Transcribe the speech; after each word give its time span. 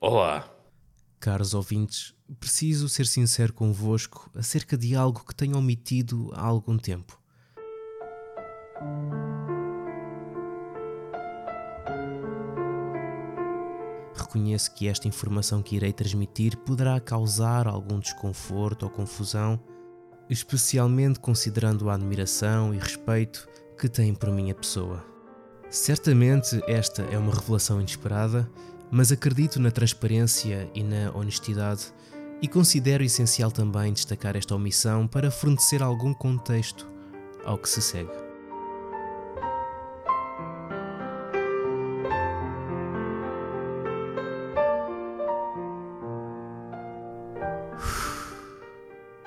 Olá. 0.00 0.48
Caros 1.18 1.54
ouvintes, 1.54 2.14
preciso 2.38 2.88
ser 2.88 3.04
sincero 3.04 3.52
convosco 3.52 4.30
acerca 4.32 4.76
de 4.76 4.94
algo 4.94 5.24
que 5.26 5.34
tenho 5.34 5.58
omitido 5.58 6.30
há 6.34 6.46
algum 6.46 6.78
tempo. 6.78 7.20
Reconheço 14.14 14.72
que 14.72 14.86
esta 14.86 15.08
informação 15.08 15.60
que 15.60 15.74
irei 15.74 15.92
transmitir 15.92 16.56
poderá 16.58 17.00
causar 17.00 17.66
algum 17.66 17.98
desconforto 17.98 18.84
ou 18.84 18.90
confusão, 18.90 19.58
especialmente 20.30 21.18
considerando 21.18 21.90
a 21.90 21.94
admiração 21.94 22.72
e 22.72 22.78
respeito 22.78 23.48
que 23.76 23.88
têm 23.88 24.14
por 24.14 24.30
minha 24.30 24.54
pessoa. 24.54 25.04
Certamente 25.68 26.62
esta 26.68 27.02
é 27.02 27.18
uma 27.18 27.34
revelação 27.34 27.80
inesperada, 27.80 28.48
mas 28.90 29.12
acredito 29.12 29.60
na 29.60 29.70
transparência 29.70 30.70
e 30.74 30.82
na 30.82 31.10
honestidade 31.12 31.92
e 32.40 32.48
considero 32.48 33.02
essencial 33.02 33.50
também 33.50 33.92
destacar 33.92 34.36
esta 34.36 34.54
omissão 34.54 35.06
para 35.06 35.30
fornecer 35.30 35.82
algum 35.82 36.14
contexto 36.14 36.88
ao 37.44 37.58
que 37.58 37.68
se 37.68 37.82
segue. 37.82 38.28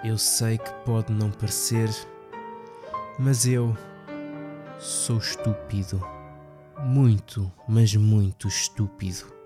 Eu 0.04 0.18
sei 0.18 0.58
que 0.58 0.72
pode 0.84 1.14
não 1.14 1.30
parecer, 1.30 1.90
mas 3.20 3.46
eu 3.46 3.78
sou 4.80 5.18
estúpido. 5.18 6.02
Muito, 6.80 7.52
mas 7.68 7.96
muito 7.96 8.48
estúpido. 8.48 9.41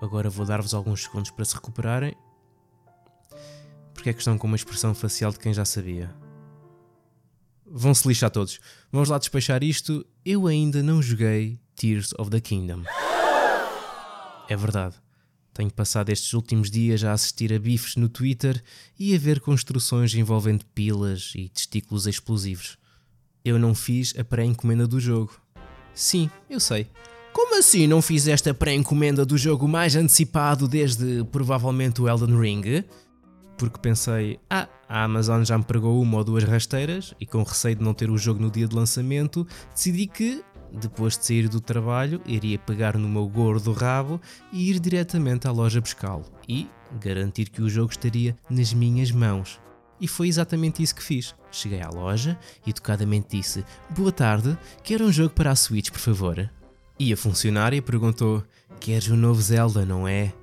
Agora 0.00 0.30
vou 0.30 0.46
dar-vos 0.46 0.72
alguns 0.72 1.02
segundos 1.02 1.30
para 1.30 1.44
se 1.44 1.54
recuperarem. 1.54 2.14
Porque 3.92 4.10
é 4.10 4.12
que 4.12 4.20
estão 4.20 4.38
com 4.38 4.46
uma 4.46 4.56
expressão 4.56 4.94
facial 4.94 5.30
de 5.30 5.38
quem 5.38 5.52
já 5.52 5.64
sabia? 5.64 6.14
Vão-se 7.66 8.08
lixar 8.08 8.30
todos. 8.30 8.58
Vamos 8.90 9.08
lá 9.08 9.18
despachar 9.18 9.62
isto. 9.62 10.04
Eu 10.24 10.46
ainda 10.46 10.82
não 10.82 11.02
joguei 11.02 11.60
Tears 11.76 12.12
of 12.18 12.30
the 12.30 12.40
Kingdom. 12.40 12.82
É 14.48 14.56
verdade. 14.56 14.96
Tenho 15.52 15.70
passado 15.70 16.08
estes 16.08 16.32
últimos 16.32 16.70
dias 16.70 17.04
a 17.04 17.12
assistir 17.12 17.52
a 17.52 17.58
bifes 17.58 17.96
no 17.96 18.08
Twitter 18.08 18.62
e 18.98 19.14
a 19.14 19.18
ver 19.18 19.40
construções 19.40 20.14
envolvendo 20.14 20.64
pilas 20.74 21.32
e 21.36 21.48
testículos 21.48 22.06
explosivos. 22.06 22.78
Eu 23.44 23.58
não 23.58 23.74
fiz 23.74 24.14
a 24.18 24.24
pré-encomenda 24.24 24.86
do 24.86 24.98
jogo. 24.98 25.38
Sim, 25.94 26.30
eu 26.48 26.58
sei. 26.58 26.90
Como 27.32 27.58
assim 27.58 27.86
não 27.86 28.02
fizeste 28.02 28.50
a 28.50 28.54
pré-encomenda 28.54 29.24
do 29.24 29.38
jogo 29.38 29.68
mais 29.68 29.94
antecipado 29.94 30.66
desde 30.66 31.24
provavelmente 31.30 32.02
o 32.02 32.08
Elden 32.08 32.38
Ring? 32.38 32.84
Porque 33.56 33.78
pensei, 33.78 34.40
ah, 34.48 34.68
a 34.88 35.04
Amazon 35.04 35.44
já 35.44 35.56
me 35.56 35.64
pregou 35.64 36.00
uma 36.02 36.18
ou 36.18 36.24
duas 36.24 36.44
rasteiras 36.44 37.14
e 37.20 37.26
com 37.26 37.42
receio 37.42 37.76
de 37.76 37.84
não 37.84 37.94
ter 37.94 38.10
o 38.10 38.18
jogo 38.18 38.40
no 38.40 38.50
dia 38.50 38.66
de 38.66 38.74
lançamento, 38.74 39.46
decidi 39.72 40.06
que 40.06 40.42
depois 40.72 41.18
de 41.18 41.26
sair 41.26 41.48
do 41.48 41.60
trabalho, 41.60 42.20
iria 42.24 42.58
pegar 42.58 42.96
no 42.96 43.08
meu 43.08 43.28
gordo 43.28 43.72
rabo 43.72 44.20
e 44.52 44.70
ir 44.70 44.78
diretamente 44.78 45.48
à 45.48 45.50
loja 45.50 45.80
buscá-lo 45.80 46.24
e 46.48 46.68
garantir 47.00 47.50
que 47.50 47.62
o 47.62 47.68
jogo 47.68 47.90
estaria 47.90 48.36
nas 48.48 48.72
minhas 48.72 49.10
mãos. 49.10 49.60
E 50.00 50.08
foi 50.08 50.28
exatamente 50.28 50.82
isso 50.82 50.94
que 50.94 51.02
fiz. 51.02 51.34
Cheguei 51.50 51.82
à 51.82 51.88
loja 51.88 52.38
e 52.66 52.70
educadamente 52.70 53.36
disse: 53.36 53.64
Boa 53.90 54.12
tarde, 54.12 54.56
quero 54.82 55.04
um 55.04 55.12
jogo 55.12 55.34
para 55.34 55.50
a 55.50 55.56
Switch, 55.56 55.90
por 55.90 55.98
favor. 55.98 56.50
E 57.00 57.14
a 57.14 57.16
funcionária 57.16 57.80
perguntou: 57.80 58.44
Queres 58.78 59.08
um 59.08 59.16
novo 59.16 59.40
Zelda, 59.40 59.86
não 59.86 60.06
é? 60.06 60.34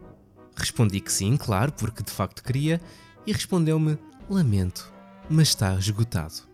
Respondi 0.56 1.00
que 1.00 1.14
sim, 1.14 1.38
claro, 1.38 1.72
porque 1.72 2.02
de 2.02 2.10
facto 2.10 2.42
queria, 2.42 2.82
e 3.28 3.32
respondeu-me: 3.32 3.96
Lamento, 4.28 4.92
mas 5.30 5.50
está 5.50 5.76
esgotado. 5.76 6.48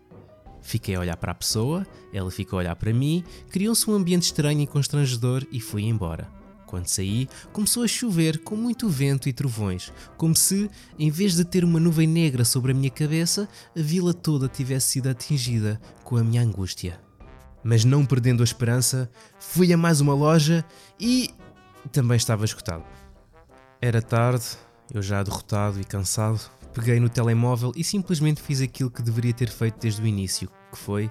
Fiquei 0.60 0.94
a 0.94 1.00
olhar 1.00 1.16
para 1.16 1.32
a 1.32 1.34
pessoa, 1.34 1.86
ela 2.12 2.30
ficou 2.30 2.58
a 2.58 2.60
olhar 2.60 2.76
para 2.76 2.92
mim, 2.92 3.24
criou-se 3.48 3.88
um 3.90 3.94
ambiente 3.94 4.24
estranho 4.24 4.60
e 4.60 4.66
constrangedor 4.66 5.42
e 5.50 5.58
fui 5.58 5.84
embora. 5.84 6.30
Quando 6.66 6.86
saí, 6.86 7.26
começou 7.50 7.82
a 7.82 7.88
chover 7.88 8.40
com 8.40 8.56
muito 8.56 8.90
vento 8.90 9.26
e 9.26 9.32
trovões, 9.32 9.90
como 10.18 10.36
se, 10.36 10.70
em 10.98 11.08
vez 11.08 11.34
de 11.34 11.46
ter 11.46 11.64
uma 11.64 11.80
nuvem 11.80 12.06
negra 12.06 12.44
sobre 12.44 12.72
a 12.72 12.74
minha 12.74 12.90
cabeça, 12.90 13.48
a 13.74 13.80
vila 13.80 14.12
toda 14.12 14.48
tivesse 14.48 14.90
sido 14.90 15.08
atingida 15.08 15.80
com 16.02 16.18
a 16.18 16.22
minha 16.24 16.42
angústia. 16.42 17.03
Mas 17.64 17.84
não 17.84 18.04
perdendo 18.04 18.42
a 18.42 18.44
esperança, 18.44 19.10
fui 19.38 19.72
a 19.72 19.76
mais 19.76 20.00
uma 20.00 20.14
loja 20.14 20.64
e 21.00 21.30
também 21.90 22.16
estava 22.16 22.44
escutado. 22.44 22.84
Era 23.80 24.02
tarde, 24.02 24.44
eu 24.92 25.02
já 25.02 25.22
derrotado 25.22 25.80
e 25.80 25.84
cansado, 25.84 26.40
peguei 26.74 27.00
no 27.00 27.08
telemóvel 27.08 27.72
e 27.74 27.82
simplesmente 27.82 28.42
fiz 28.42 28.60
aquilo 28.60 28.90
que 28.90 29.02
deveria 29.02 29.32
ter 29.32 29.48
feito 29.48 29.78
desde 29.80 30.02
o 30.02 30.06
início, 30.06 30.48
que 30.70 30.78
foi 30.78 31.08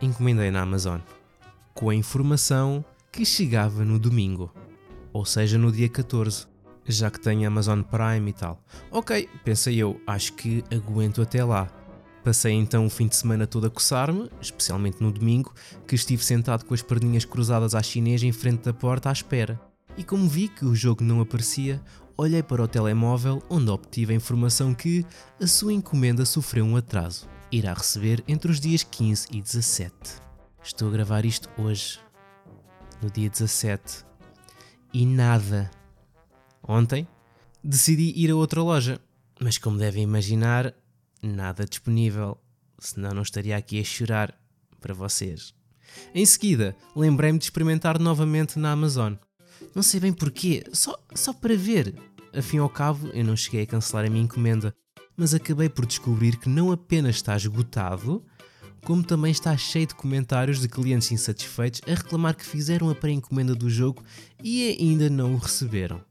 encomendei 0.00 0.50
na 0.50 0.62
Amazon, 0.62 1.00
com 1.74 1.90
a 1.90 1.94
informação 1.94 2.84
que 3.12 3.24
chegava 3.24 3.84
no 3.84 3.98
domingo, 3.98 4.52
ou 5.12 5.24
seja, 5.24 5.58
no 5.58 5.72
dia 5.72 5.88
14, 5.88 6.46
já 6.86 7.10
que 7.10 7.20
tenho 7.20 7.46
Amazon 7.46 7.82
Prime 7.82 8.30
e 8.30 8.32
tal. 8.32 8.62
Ok, 8.90 9.28
pensei 9.44 9.76
eu, 9.76 10.00
acho 10.06 10.32
que 10.34 10.64
aguento 10.70 11.22
até 11.22 11.44
lá. 11.44 11.68
Passei 12.22 12.52
então 12.52 12.84
o 12.84 12.90
fim 12.90 13.08
de 13.08 13.16
semana 13.16 13.46
todo 13.46 13.66
a 13.66 13.70
coçar-me, 13.70 14.30
especialmente 14.40 15.02
no 15.02 15.10
domingo, 15.10 15.54
que 15.86 15.94
estive 15.94 16.22
sentado 16.22 16.64
com 16.66 16.74
as 16.74 16.82
perninhas 16.82 17.24
cruzadas 17.24 17.74
à 17.74 17.82
chinesa 17.82 18.26
em 18.26 18.32
frente 18.32 18.64
da 18.64 18.74
porta 18.74 19.08
à 19.08 19.12
espera. 19.12 19.58
E 19.96 20.04
como 20.04 20.28
vi 20.28 20.48
que 20.48 20.64
o 20.64 20.74
jogo 20.74 21.02
não 21.02 21.20
aparecia, 21.20 21.82
olhei 22.16 22.42
para 22.42 22.62
o 22.62 22.68
telemóvel 22.68 23.42
onde 23.48 23.70
obtive 23.70 24.12
a 24.12 24.16
informação 24.16 24.74
que 24.74 25.04
a 25.40 25.46
sua 25.46 25.72
encomenda 25.72 26.26
sofreu 26.26 26.64
um 26.64 26.76
atraso. 26.76 27.26
Irá 27.50 27.72
receber 27.72 28.22
entre 28.28 28.50
os 28.50 28.60
dias 28.60 28.82
15 28.82 29.28
e 29.32 29.40
17. 29.40 29.92
Estou 30.62 30.88
a 30.88 30.92
gravar 30.92 31.24
isto 31.24 31.48
hoje, 31.56 31.98
no 33.02 33.10
dia 33.10 33.30
17. 33.30 34.04
E 34.92 35.06
nada. 35.06 35.70
Ontem 36.62 37.08
decidi 37.64 38.12
ir 38.14 38.30
a 38.30 38.36
outra 38.36 38.62
loja, 38.62 39.00
mas 39.40 39.56
como 39.56 39.78
devem 39.78 40.02
imaginar, 40.02 40.74
nada 41.22 41.64
disponível, 41.64 42.38
senão 42.78 43.10
não 43.10 43.22
estaria 43.22 43.56
aqui 43.56 43.80
a 43.80 43.84
chorar 43.84 44.34
para 44.80 44.94
vocês. 44.94 45.54
Em 46.14 46.24
seguida, 46.24 46.76
lembrei-me 46.94 47.38
de 47.38 47.44
experimentar 47.44 47.98
novamente 47.98 48.58
na 48.58 48.72
Amazon. 48.72 49.14
Não 49.74 49.82
sei 49.82 50.00
bem 50.00 50.12
porquê, 50.12 50.64
só, 50.72 50.98
só 51.14 51.32
para 51.32 51.56
ver. 51.56 51.94
Afim 52.32 52.58
ao 52.58 52.68
cabo, 52.68 53.08
eu 53.08 53.24
não 53.24 53.36
cheguei 53.36 53.62
a 53.62 53.66
cancelar 53.66 54.06
a 54.06 54.10
minha 54.10 54.24
encomenda, 54.24 54.74
mas 55.16 55.34
acabei 55.34 55.68
por 55.68 55.84
descobrir 55.84 56.36
que 56.38 56.48
não 56.48 56.72
apenas 56.72 57.16
está 57.16 57.36
esgotado, 57.36 58.24
como 58.84 59.02
também 59.02 59.30
está 59.30 59.56
cheio 59.56 59.86
de 59.86 59.94
comentários 59.94 60.60
de 60.60 60.68
clientes 60.68 61.12
insatisfeitos 61.12 61.82
a 61.86 61.90
reclamar 61.90 62.34
que 62.34 62.46
fizeram 62.46 62.88
a 62.88 62.94
pré-encomenda 62.94 63.54
do 63.54 63.68
jogo 63.68 64.02
e 64.42 64.76
ainda 64.80 65.10
não 65.10 65.34
o 65.34 65.38
receberam. 65.38 66.02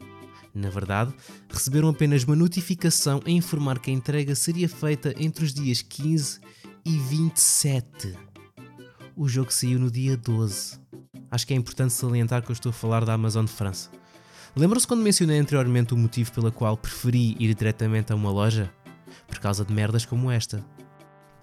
Na 0.59 0.70
verdade, 0.70 1.14
receberam 1.50 1.88
apenas 1.88 2.25
uma 2.25 2.36
notificação 2.36 3.22
a 3.25 3.30
informar 3.30 3.80
que 3.80 3.90
a 3.90 3.94
entrega 3.94 4.36
seria 4.36 4.68
feita 4.68 5.16
entre 5.18 5.46
os 5.46 5.53
dias 5.53 5.81
15 5.81 6.42
e 6.86 6.97
27. 6.97 8.14
O 9.16 9.30
jogo 9.30 9.53
saiu 9.53 9.80
no 9.80 9.90
dia 9.90 10.18
12. 10.18 10.78
Acho 11.31 11.48
que 11.48 11.53
é 11.53 11.56
importante 11.56 11.94
salientar 11.94 12.44
que 12.44 12.52
eu 12.52 12.53
estou 12.53 12.72
a 12.72 12.74
falar 12.74 13.06
da 13.06 13.14
Amazon 13.14 13.46
de 13.46 13.52
França. 13.52 13.90
Lembram-se 14.53 14.86
quando 14.86 15.02
mencionei 15.02 15.40
anteriormente 15.40 15.94
o 15.94 15.98
motivo 15.98 16.30
pelo 16.34 16.52
qual 16.52 16.75
preferi 16.75 17.38
ir 17.40 17.53
diretamente 17.53 18.12
a 18.12 18.16
uma 18.16 18.30
loja? 18.30 18.69
Por 19.28 19.40
causa 19.40 19.64
de 19.64 19.74
merdas 19.74 20.06
como 20.06 20.30
esta. 20.30 20.62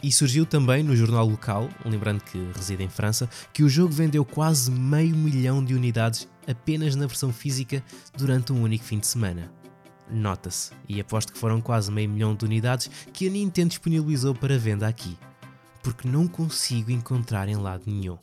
E 0.03 0.13
surgiu 0.13 0.45
também 0.45 0.83
no 0.83 0.95
jornal 0.95 1.27
local, 1.27 1.69
lembrando 1.85 2.23
que 2.23 2.39
reside 2.55 2.83
em 2.83 2.89
França, 2.89 3.29
que 3.53 3.63
o 3.63 3.69
jogo 3.69 3.93
vendeu 3.93 4.25
quase 4.25 4.71
meio 4.71 5.17
milhão 5.17 5.65
de 5.65 5.75
unidades 5.75 6.29
apenas 6.47 6.95
na 6.95 7.07
versão 7.07 7.33
física 7.33 7.83
durante 8.17 8.53
um 8.53 8.63
único 8.63 8.85
fim 8.85 8.99
de 8.99 9.07
semana. 9.07 9.51
Nota-se, 10.09 10.71
e 10.89 11.01
aposto 11.01 11.33
que 11.33 11.39
foram 11.39 11.61
quase 11.61 11.91
meio 11.91 12.09
milhão 12.09 12.35
de 12.35 12.45
unidades 12.45 12.91
que 13.13 13.27
a 13.27 13.31
Nintendo 13.31 13.71
disponibilizou 13.71 14.35
para 14.35 14.59
venda 14.59 14.87
aqui, 14.87 15.19
porque 15.83 16.09
não 16.09 16.29
consigo 16.29 16.91
encontrar 16.91 17.49
em 17.49 17.57
lado 17.57 17.85
nenhum. 17.87 18.19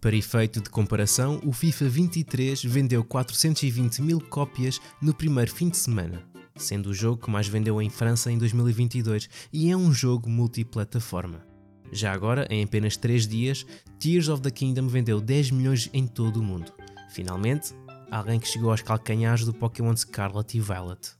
Para 0.00 0.14
efeito 0.14 0.60
de 0.60 0.68
comparação, 0.68 1.40
o 1.44 1.52
FIFA 1.52 1.88
23 1.88 2.62
vendeu 2.64 3.02
420 3.02 4.02
mil 4.02 4.20
cópias 4.20 4.80
no 5.00 5.14
primeiro 5.14 5.50
fim 5.50 5.70
de 5.70 5.78
semana, 5.78 6.22
sendo 6.56 6.90
o 6.90 6.94
jogo 6.94 7.22
que 7.22 7.30
mais 7.30 7.48
vendeu 7.48 7.80
em 7.82 7.90
França 7.90 8.30
em 8.30 8.38
2022 8.38 9.28
e 9.52 9.70
é 9.70 9.76
um 9.76 9.92
jogo 9.92 10.28
multiplataforma. 10.28 11.46
Já 11.92 12.12
agora, 12.12 12.46
em 12.50 12.64
apenas 12.64 12.96
3 12.96 13.26
dias, 13.26 13.66
Tears 13.98 14.28
of 14.28 14.42
the 14.42 14.50
Kingdom 14.50 14.88
vendeu 14.88 15.20
10 15.20 15.50
milhões 15.50 15.90
em 15.92 16.06
todo 16.06 16.38
o 16.38 16.42
mundo. 16.42 16.72
Finalmente, 17.10 17.74
alguém 18.10 18.40
que 18.40 18.48
chegou 18.48 18.70
aos 18.70 18.82
calcanhares 18.82 19.44
do 19.44 19.52
Pokémon 19.52 19.96
Scarlet 19.96 20.56
e 20.56 20.60
Violet. 20.60 21.12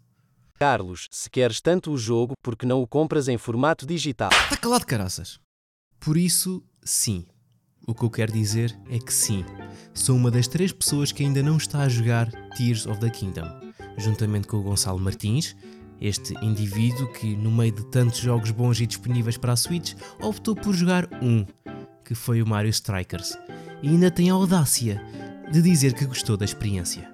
Carlos, 0.59 1.09
se 1.11 1.29
queres 1.29 1.61
tanto 1.61 1.91
o 1.91 1.99
jogo, 1.99 2.35
por 2.43 2.57
que 2.57 2.65
não 2.65 2.81
o 2.81 2.87
compras 2.87 3.29
em 3.29 3.37
formato 3.37 3.85
digital? 3.85 4.31
Está 4.33 4.57
calado, 4.57 4.87
caraças! 4.87 5.39
Por 5.99 6.17
isso, 6.17 6.63
sim. 6.83 7.27
O 7.87 7.95
que 7.95 8.05
eu 8.05 8.11
quero 8.11 8.33
dizer 8.33 8.79
é 8.89 8.99
que 8.99 9.13
sim, 9.13 9.45
sou 9.93 10.17
uma 10.17 10.31
das 10.31 10.49
três 10.49 10.73
pessoas 10.73 11.13
que 11.13 11.23
ainda 11.23 11.43
não 11.43 11.57
está 11.57 11.83
a 11.83 11.89
jogar 11.89 12.31
Tears 12.57 12.87
of 12.87 12.99
the 12.99 13.11
Kingdom, 13.11 13.64
juntamente 13.97 14.47
com 14.47 14.59
o 14.59 14.63
Gonçalo 14.63 14.99
Martins, 14.99 15.57
este 16.01 16.35
indivíduo 16.45 17.07
que, 17.13 17.37
no 17.37 17.51
meio 17.51 17.73
de 17.73 17.85
tantos 17.87 18.19
jogos 18.19 18.51
bons 18.51 18.81
e 18.81 18.87
disponíveis 18.87 19.37
para 19.37 19.53
a 19.53 19.57
Switch, 19.57 19.95
optou 20.21 20.55
por 20.55 20.75
jogar 20.75 21.09
um, 21.23 21.47
que 22.05 22.15
foi 22.15 22.43
o 22.43 22.47
Mario 22.47 22.71
Strikers, 22.71 23.39
e 23.83 23.89
ainda 23.89 24.11
tem 24.11 24.31
a 24.31 24.35
audácia 24.35 25.03
de 25.51 25.63
dizer 25.63 25.95
que 25.95 26.05
gostou 26.05 26.37
da 26.37 26.45
experiência. 26.45 27.11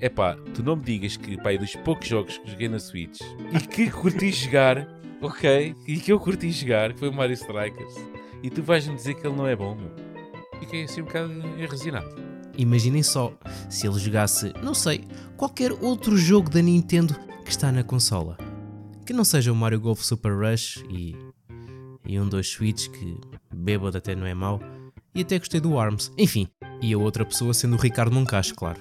É 0.00 0.08
pá, 0.08 0.36
tu 0.52 0.62
não 0.62 0.76
me 0.76 0.82
digas 0.82 1.16
que, 1.16 1.36
pá, 1.36 1.52
é 1.52 1.58
dos 1.58 1.74
poucos 1.76 2.08
jogos 2.08 2.38
que 2.38 2.50
joguei 2.50 2.68
na 2.68 2.78
Switch 2.78 3.20
e 3.52 3.58
que 3.66 3.90
curti 3.90 4.32
jogar, 4.32 4.88
ok, 5.22 5.74
e 5.86 5.96
que 5.98 6.12
eu 6.12 6.20
curti 6.20 6.50
jogar, 6.50 6.92
que 6.92 6.98
foi 6.98 7.08
o 7.08 7.12
Mario 7.12 7.34
Strikers, 7.34 7.94
e 8.42 8.50
tu 8.50 8.62
vais-me 8.62 8.94
dizer 8.94 9.14
que 9.14 9.26
ele 9.26 9.36
não 9.36 9.46
é 9.46 9.56
bom, 9.56 9.74
meu. 9.74 9.90
Fiquei 10.58 10.84
assim 10.84 11.02
um 11.02 11.04
bocado 11.04 11.32
enresinado. 11.58 12.23
Imaginem 12.56 13.02
só 13.02 13.36
se 13.68 13.86
ele 13.86 13.98
jogasse, 13.98 14.52
não 14.62 14.74
sei, 14.74 15.04
qualquer 15.36 15.72
outro 15.72 16.16
jogo 16.16 16.50
da 16.50 16.62
Nintendo 16.62 17.14
que 17.44 17.50
está 17.50 17.70
na 17.70 17.82
consola. 17.82 18.36
Que 19.04 19.12
não 19.12 19.24
seja 19.24 19.52
o 19.52 19.56
Mario 19.56 19.80
Golf 19.80 20.02
Super 20.02 20.32
Rush 20.32 20.82
e, 20.88 21.16
e 22.06 22.18
um 22.18 22.28
dos 22.28 22.48
Switch 22.48 22.88
que 22.88 23.20
bêbado 23.54 23.98
até 23.98 24.14
não 24.14 24.26
é 24.26 24.34
mau. 24.34 24.60
E 25.14 25.20
até 25.20 25.38
gostei 25.38 25.60
do 25.60 25.78
ARMS. 25.78 26.10
Enfim, 26.18 26.48
e 26.80 26.92
a 26.92 26.98
outra 26.98 27.24
pessoa 27.24 27.54
sendo 27.54 27.76
o 27.76 27.80
Ricardo 27.80 28.14
Moncacho, 28.14 28.54
claro. 28.54 28.80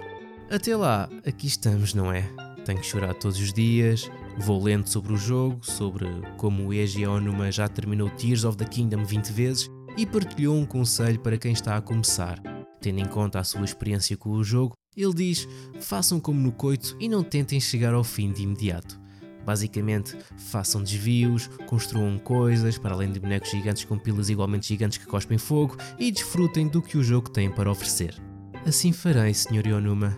Até 0.50 0.76
lá, 0.76 1.10
aqui 1.26 1.48
estamos, 1.48 1.94
não 1.94 2.12
é? 2.12 2.28
Tenho 2.66 2.80
que 2.80 2.86
chorar 2.86 3.14
todos 3.14 3.40
os 3.40 3.52
dias, 3.52 4.10
vou 4.38 4.64
lendo 4.64 4.88
sobre 4.88 5.14
o 5.14 5.18
jogo, 5.18 5.60
sobre 5.62 6.06
como 6.38 6.68
o 6.68 6.74
Eiji 6.74 7.06
Onuma 7.06 7.52
já 7.52 7.68
terminou 7.68 8.10
Tears 8.10 8.46
of 8.46 8.58
the 8.58 8.66
Kingdom 8.66 9.04
20 9.04 9.32
vezes 9.32 9.70
e 9.98 10.06
partilhou 10.06 10.56
um 10.56 10.66
conselho 10.66 11.20
para 11.20 11.38
quem 11.38 11.52
está 11.54 11.76
a 11.76 11.82
começar. 11.82 12.53
Tendo 12.84 13.00
em 13.00 13.06
conta 13.06 13.40
a 13.40 13.46
sua 13.46 13.64
experiência 13.64 14.18
com 14.18 14.32
o 14.32 14.44
jogo, 14.44 14.74
ele 14.96 15.14
diz: 15.14 15.48
façam 15.80 16.20
como 16.20 16.42
no 16.42 16.52
coito 16.52 16.98
e 17.00 17.08
não 17.08 17.24
tentem 17.24 17.58
chegar 17.58 17.94
ao 17.94 18.04
fim 18.04 18.30
de 18.30 18.44
imediato. 18.44 19.00
Basicamente, 19.46 20.18
façam 20.38 20.84
desvios, 20.84 21.48
construam 21.66 22.20
coisas, 22.20 22.78
para 22.78 22.94
além 22.94 23.10
de 23.10 23.22
bonecos 23.22 23.52
gigantes 23.52 23.86
com 23.86 23.98
pilas 23.98 24.30
igualmente 24.30 24.68
gigantes 24.68 24.98
que 24.98 25.06
cospem 25.06 25.38
fogo, 25.38 25.78
e 25.98 26.12
desfrutem 26.12 26.68
do 26.68 26.82
que 26.82 26.98
o 26.98 27.04
jogo 27.04 27.30
tem 27.30 27.50
para 27.50 27.72
oferecer. 27.72 28.22
Assim 28.66 28.92
farei, 28.92 29.34
Sr. 29.34 29.66
Yonuma. 29.66 30.18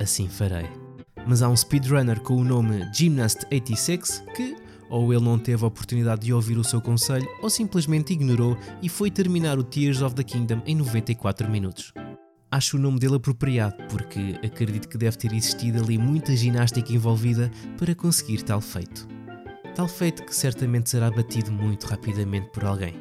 Assim 0.00 0.28
farei. 0.28 0.66
Mas 1.26 1.42
há 1.42 1.48
um 1.48 1.56
speedrunner 1.56 2.20
com 2.20 2.36
o 2.36 2.44
nome 2.44 2.78
Gymnast86 2.92 4.24
que, 4.34 4.56
ou 4.88 5.12
ele 5.12 5.24
não 5.24 5.38
teve 5.38 5.64
a 5.64 5.68
oportunidade 5.68 6.26
de 6.26 6.32
ouvir 6.32 6.58
o 6.58 6.64
seu 6.64 6.80
conselho, 6.80 7.28
ou 7.42 7.50
simplesmente 7.50 8.12
ignorou 8.12 8.56
e 8.82 8.88
foi 8.88 9.10
terminar 9.10 9.58
o 9.58 9.64
Tears 9.64 10.02
of 10.02 10.14
the 10.14 10.24
Kingdom 10.24 10.62
em 10.66 10.74
94 10.74 11.50
minutos. 11.50 11.92
Acho 12.50 12.78
o 12.78 12.80
nome 12.80 12.98
dele 12.98 13.16
apropriado, 13.16 13.76
porque 13.90 14.38
acredito 14.42 14.88
que 14.88 14.96
deve 14.96 15.18
ter 15.18 15.32
existido 15.34 15.82
ali 15.82 15.98
muita 15.98 16.34
ginástica 16.34 16.92
envolvida 16.92 17.50
para 17.76 17.94
conseguir 17.94 18.42
tal 18.42 18.60
feito. 18.60 19.06
Tal 19.74 19.86
feito 19.86 20.24
que 20.24 20.34
certamente 20.34 20.88
será 20.88 21.10
batido 21.10 21.52
muito 21.52 21.86
rapidamente 21.86 22.48
por 22.50 22.64
alguém. 22.64 22.94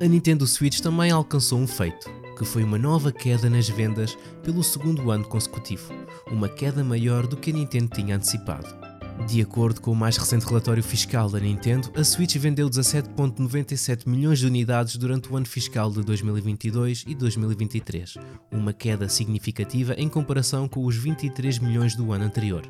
A 0.00 0.06
Nintendo 0.06 0.46
Switch 0.46 0.80
também 0.80 1.10
alcançou 1.10 1.58
um 1.58 1.66
feito, 1.66 2.10
que 2.36 2.44
foi 2.44 2.64
uma 2.64 2.78
nova 2.78 3.12
queda 3.12 3.48
nas 3.48 3.68
vendas 3.68 4.16
pelo 4.42 4.62
segundo 4.64 5.10
ano 5.10 5.24
consecutivo, 5.24 5.92
uma 6.32 6.48
queda 6.48 6.82
maior 6.82 7.26
do 7.26 7.36
que 7.36 7.50
a 7.50 7.54
Nintendo 7.54 7.90
tinha 7.94 8.16
antecipado. 8.16 8.83
De 9.22 9.40
acordo 9.40 9.80
com 9.80 9.90
o 9.90 9.96
mais 9.96 10.18
recente 10.18 10.44
relatório 10.44 10.82
fiscal 10.82 11.30
da 11.30 11.40
Nintendo, 11.40 11.90
a 11.96 12.04
Switch 12.04 12.36
vendeu 12.36 12.68
17,97 12.68 14.06
milhões 14.06 14.38
de 14.38 14.46
unidades 14.46 14.96
durante 14.96 15.32
o 15.32 15.36
ano 15.36 15.46
fiscal 15.46 15.90
de 15.90 16.02
2022 16.02 17.04
e 17.06 17.14
2023, 17.14 18.14
uma 18.52 18.72
queda 18.72 19.08
significativa 19.08 19.94
em 19.94 20.08
comparação 20.08 20.68
com 20.68 20.84
os 20.84 20.96
23 20.96 21.58
milhões 21.58 21.96
do 21.96 22.12
ano 22.12 22.24
anterior. 22.24 22.68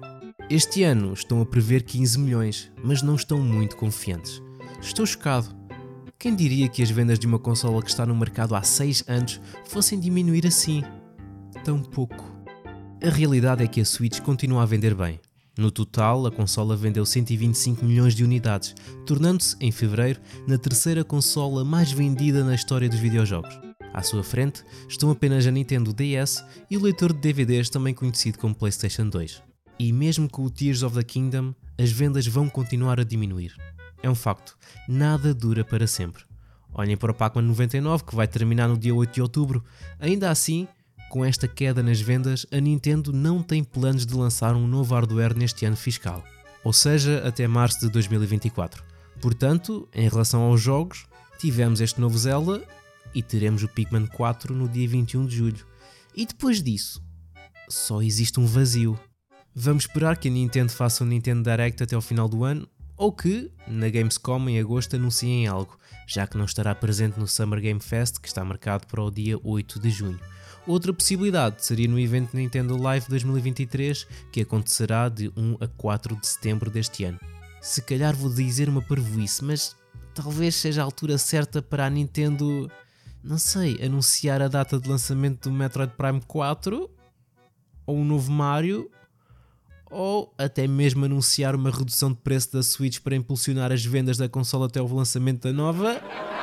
Este 0.49 0.85
ano 0.85 1.13
estão 1.13 1.41
a 1.41 1.47
prever 1.47 1.83
15 1.83 2.19
milhões, 2.21 2.71
mas 2.85 3.03
não 3.03 3.17
estão 3.17 3.41
muito 3.41 3.77
confiantes. 3.77 4.41
Estou 4.81 5.05
chocado. 5.07 5.49
Quem 6.19 6.37
diria 6.37 6.69
que 6.69 6.83
as 6.83 6.91
vendas 6.91 7.19
de 7.19 7.27
uma 7.27 7.39
consola 7.39 7.83
que 7.83 7.91
está 7.91 8.07
no 8.07 8.15
mercado 8.15 8.55
há 8.55 8.63
6 8.63 9.05
anos 9.09 9.41
fossem 9.67 9.99
diminuir 9.99 10.47
assim? 10.47 10.85
Tão 11.65 11.83
pouco. 11.83 12.33
A 13.03 13.09
realidade 13.09 13.65
é 13.65 13.67
que 13.67 13.81
a 13.81 13.85
Switch 13.85 14.21
continua 14.21 14.63
a 14.63 14.67
vender 14.67 14.95
bem, 14.95 15.19
no 15.57 15.71
total, 15.71 16.27
a 16.27 16.33
consola 16.33 16.77
vendeu 16.77 17.07
125 17.07 17.85
milhões 17.85 18.15
de 18.15 18.25
unidades, 18.25 18.75
tornando-se, 19.07 19.57
em 19.61 19.71
fevereiro, 19.71 20.21
na 20.49 20.59
terceira 20.59 21.05
consola 21.05 21.65
mais 21.65 21.93
vendida 21.93 22.43
na 22.43 22.55
história 22.55 22.89
dos 22.89 22.99
videojogos. 22.99 23.57
À 23.93 24.03
sua 24.03 24.25
frente 24.25 24.65
estão 24.89 25.11
apenas 25.13 25.47
a 25.47 25.53
Nintendo 25.53 25.93
DS 25.93 26.45
e 26.69 26.77
o 26.77 26.83
leitor 26.83 27.13
de 27.13 27.21
DVDs, 27.21 27.71
também 27.71 27.95
conhecido 27.95 28.39
como 28.39 28.55
PlayStation 28.55 29.09
2. 29.09 29.41
E 29.79 29.93
mesmo 29.93 30.29
com 30.29 30.43
o 30.43 30.51
Tears 30.51 30.83
of 30.83 30.97
the 30.97 31.05
Kingdom, 31.05 31.55
as 31.79 31.93
vendas 31.93 32.27
vão 32.27 32.49
continuar 32.49 32.99
a 32.99 33.05
diminuir. 33.05 33.55
É 34.03 34.11
um 34.11 34.15
facto, 34.15 34.57
nada 34.89 35.33
dura 35.33 35.65
para 35.65 35.87
sempre. 35.87 36.25
Olhem 36.73 36.97
para 36.97 37.13
o 37.13 37.15
Pac-Man 37.15 37.43
99, 37.43 38.05
que 38.05 38.17
vai 38.17 38.27
terminar 38.27 38.69
no 38.69 38.77
dia 38.77 38.93
8 38.93 39.15
de 39.15 39.23
outubro. 39.23 39.65
Ainda 40.01 40.29
assim, 40.29 40.67
com 41.09 41.25
esta 41.25 41.47
queda 41.47 41.83
nas 41.83 42.01
vendas, 42.01 42.47
a 42.51 42.59
Nintendo 42.59 43.13
não 43.13 43.43
tem 43.43 43.63
planos 43.63 44.05
de 44.05 44.15
lançar 44.15 44.55
um 44.55 44.67
novo 44.67 44.95
hardware 44.95 45.37
neste 45.37 45.65
ano 45.65 45.77
fiscal, 45.77 46.25
ou 46.63 46.73
seja, 46.73 47.27
até 47.27 47.47
março 47.47 47.81
de 47.81 47.89
2024. 47.91 48.83
Portanto, 49.21 49.89
em 49.95 50.09
relação 50.09 50.43
aos 50.43 50.61
jogos, 50.61 51.07
tivemos 51.39 51.81
este 51.81 52.01
novo 52.01 52.19
Zelda 52.19 52.63
e 53.15 53.23
teremos 53.23 53.63
o 53.63 53.69
Pikmin 53.69 54.07
4 54.07 54.55
no 54.55 54.69
dia 54.69 54.89
21 54.89 55.27
de 55.27 55.37
julho. 55.37 55.67
E 56.17 56.27
depois 56.27 56.63
disso, 56.63 57.03
só 57.69 58.03
existe 58.03 58.41
um 58.41 58.47
vazio. 58.47 58.99
Vamos 59.55 59.85
esperar 59.85 60.17
que 60.17 60.29
a 60.29 60.31
Nintendo 60.31 60.73
faça 60.73 61.05
um 61.05 61.07
Nintendo 61.07 61.43
Direct 61.43 61.83
até 61.83 61.95
ao 61.95 62.03
final 62.03 62.29
do 62.29 62.45
ano, 62.45 62.69
ou 62.97 63.13
que, 63.13 63.51
na 63.67 63.89
Gamescom 63.89 64.49
em 64.49 64.59
agosto, 64.59 64.97
anunciem 64.97 65.47
algo, 65.47 65.77
já 66.07 66.27
que 66.27 66.37
não 66.37 66.45
estará 66.45 66.75
presente 66.75 67.19
no 67.19 67.27
Summer 67.27 67.61
Game 67.61 67.81
Fest, 67.81 68.19
que 68.19 68.29
está 68.29 68.45
marcado 68.45 68.87
para 68.87 69.03
o 69.03 69.11
dia 69.11 69.39
8 69.43 69.81
de 69.81 69.91
junho. 69.91 70.21
Outra 70.67 70.95
possibilidade 70.95 71.65
seria 71.65 71.87
no 71.87 71.99
evento 71.99 72.35
Nintendo 72.35 72.77
Live 72.81 73.07
2023, 73.09 74.07
que 74.33 74.41
acontecerá 74.41 75.11
de 75.11 75.31
1 75.37 75.59
a 75.61 75.69
4 75.69 76.17
de 76.17 76.27
setembro 76.27 76.71
deste 76.71 77.05
ano. 77.05 77.21
Se 77.61 77.83
calhar 77.83 78.17
vou 78.17 78.31
dizer 78.31 78.69
uma 78.69 78.81
parvoíce, 78.81 79.45
mas 79.45 79.77
talvez 80.15 80.55
seja 80.55 80.81
a 80.81 80.85
altura 80.85 81.19
certa 81.19 81.61
para 81.61 81.85
a 81.85 81.91
Nintendo, 81.91 82.71
não 83.23 83.37
sei, 83.37 83.79
anunciar 83.85 84.41
a 84.41 84.49
data 84.49 84.81
de 84.81 84.89
lançamento 84.89 85.51
do 85.51 85.55
Metroid 85.55 85.93
Prime 85.97 86.23
4 86.27 86.91
ou 87.87 87.97
um 87.99 88.05
novo 88.05 88.33
Mario 88.33 88.91
ou 89.91 90.35
até 90.39 90.67
mesmo 90.67 91.05
anunciar 91.05 91.55
uma 91.55 91.71
redução 91.71 92.11
de 92.11 92.19
preço 92.19 92.53
da 92.55 92.63
Switch 92.63 93.01
para 93.01 93.15
impulsionar 93.15 93.71
as 93.71 93.85
vendas 93.85 94.17
da 94.17 94.29
consola 94.29 94.67
até 94.67 94.81
o 94.81 94.95
lançamento 94.95 95.43
da 95.43 95.53
nova. 95.53 96.01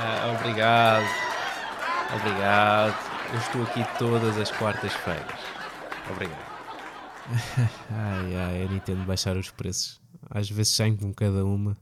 Ah, 0.00 0.36
obrigado. 0.38 1.27
Obrigado. 2.14 2.96
Eu 3.32 3.38
estou 3.38 3.62
aqui 3.62 3.98
todas 3.98 4.38
as 4.38 4.50
quartas-feiras. 4.50 5.40
Obrigado. 6.10 6.48
ai 7.90 8.36
ai, 8.36 8.62
a 8.62 8.68
Nintendo 8.68 9.04
baixar 9.04 9.36
os 9.36 9.50
preços. 9.50 10.00
Às 10.30 10.48
vezes 10.48 10.74
saem 10.74 10.96
com 10.96 11.12
cada 11.12 11.44
uma. 11.44 11.76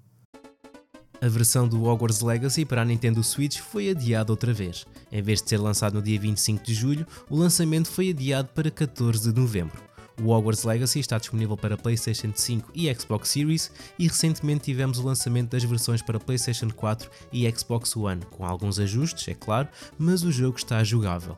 A 1.21 1.29
versão 1.29 1.67
do 1.67 1.85
Hogwarts 1.85 2.21
Legacy 2.21 2.65
para 2.65 2.83
a 2.83 2.85
Nintendo 2.85 3.23
Switch 3.23 3.59
foi 3.59 3.89
adiada 3.91 4.33
outra 4.33 4.53
vez. 4.53 4.85
Em 5.11 5.23
vez 5.23 5.41
de 5.41 5.49
ser 5.49 5.59
lançado 5.59 5.95
no 5.95 6.03
dia 6.03 6.19
25 6.19 6.63
de 6.63 6.75
julho, 6.75 7.07
o 7.31 7.37
lançamento 7.37 7.89
foi 7.89 8.11
adiado 8.11 8.49
para 8.55 8.71
14 8.71 9.33
de 9.33 9.41
novembro. 9.41 9.81
O 10.23 10.31
Hogwarts 10.31 10.65
Legacy 10.65 11.01
está 11.01 11.19
disponível 11.19 11.57
para 11.57 11.77
PlayStation 11.77 12.33
5 12.35 12.71
e 12.75 12.93
Xbox 12.95 13.29
Series 13.29 13.71
e 13.99 14.09
recentemente 14.09 14.65
tivemos 14.65 14.99
o 14.99 15.05
lançamento 15.05 15.51
das 15.51 15.63
versões 15.63 16.01
para 16.01 16.19
PlayStation 16.19 16.71
4 16.71 17.11
e 17.33 17.51
Xbox 17.51 17.95
One, 17.97 18.23
com 18.31 18.45
alguns 18.45 18.79
ajustes, 18.79 19.29
é 19.29 19.35
claro, 19.35 19.69
mas 19.99 20.23
o 20.23 20.33
jogo 20.33 20.57
está 20.57 20.83
jogável. 20.83 21.37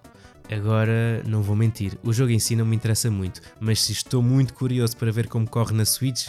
Agora, 0.50 1.22
não 1.26 1.42
vou 1.42 1.56
mentir, 1.56 1.98
o 2.02 2.12
jogo 2.12 2.30
em 2.30 2.38
si 2.38 2.56
não 2.56 2.64
me 2.64 2.76
interessa 2.76 3.10
muito, 3.10 3.40
mas 3.60 3.82
se 3.82 3.92
estou 3.92 4.22
muito 4.22 4.54
curioso 4.54 4.96
para 4.96 5.12
ver 5.12 5.26
como 5.26 5.48
corre 5.48 5.74
na 5.74 5.84
Switch, 5.84 6.28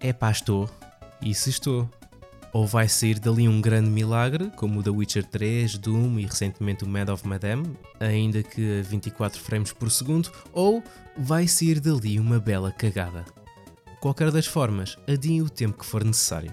é 0.00 0.12
pá, 0.12 0.30
estou. 0.30 0.68
E 1.20 1.32
se 1.32 1.50
estou 1.50 1.88
ou 2.52 2.66
vai 2.66 2.88
sair 2.88 3.18
dali 3.18 3.48
um 3.48 3.60
grande 3.60 3.88
milagre, 3.88 4.50
como 4.56 4.80
o 4.80 4.82
The 4.82 4.90
Witcher 4.90 5.24
3, 5.24 5.78
Doom 5.78 6.18
e 6.18 6.26
recentemente 6.26 6.84
o 6.84 6.88
Mad 6.88 7.08
of 7.08 7.26
Madame, 7.26 7.76
ainda 7.98 8.42
que 8.42 8.80
a 8.80 8.82
24 8.82 9.40
frames 9.40 9.72
por 9.72 9.90
segundo, 9.90 10.30
ou 10.52 10.82
vai 11.16 11.48
sair 11.48 11.80
dali 11.80 12.20
uma 12.20 12.38
bela 12.38 12.70
cagada. 12.70 13.24
Qualquer 14.00 14.30
das 14.30 14.46
formas, 14.46 14.98
adiem 15.08 15.40
o 15.40 15.48
tempo 15.48 15.78
que 15.78 15.86
for 15.86 16.04
necessário. 16.04 16.52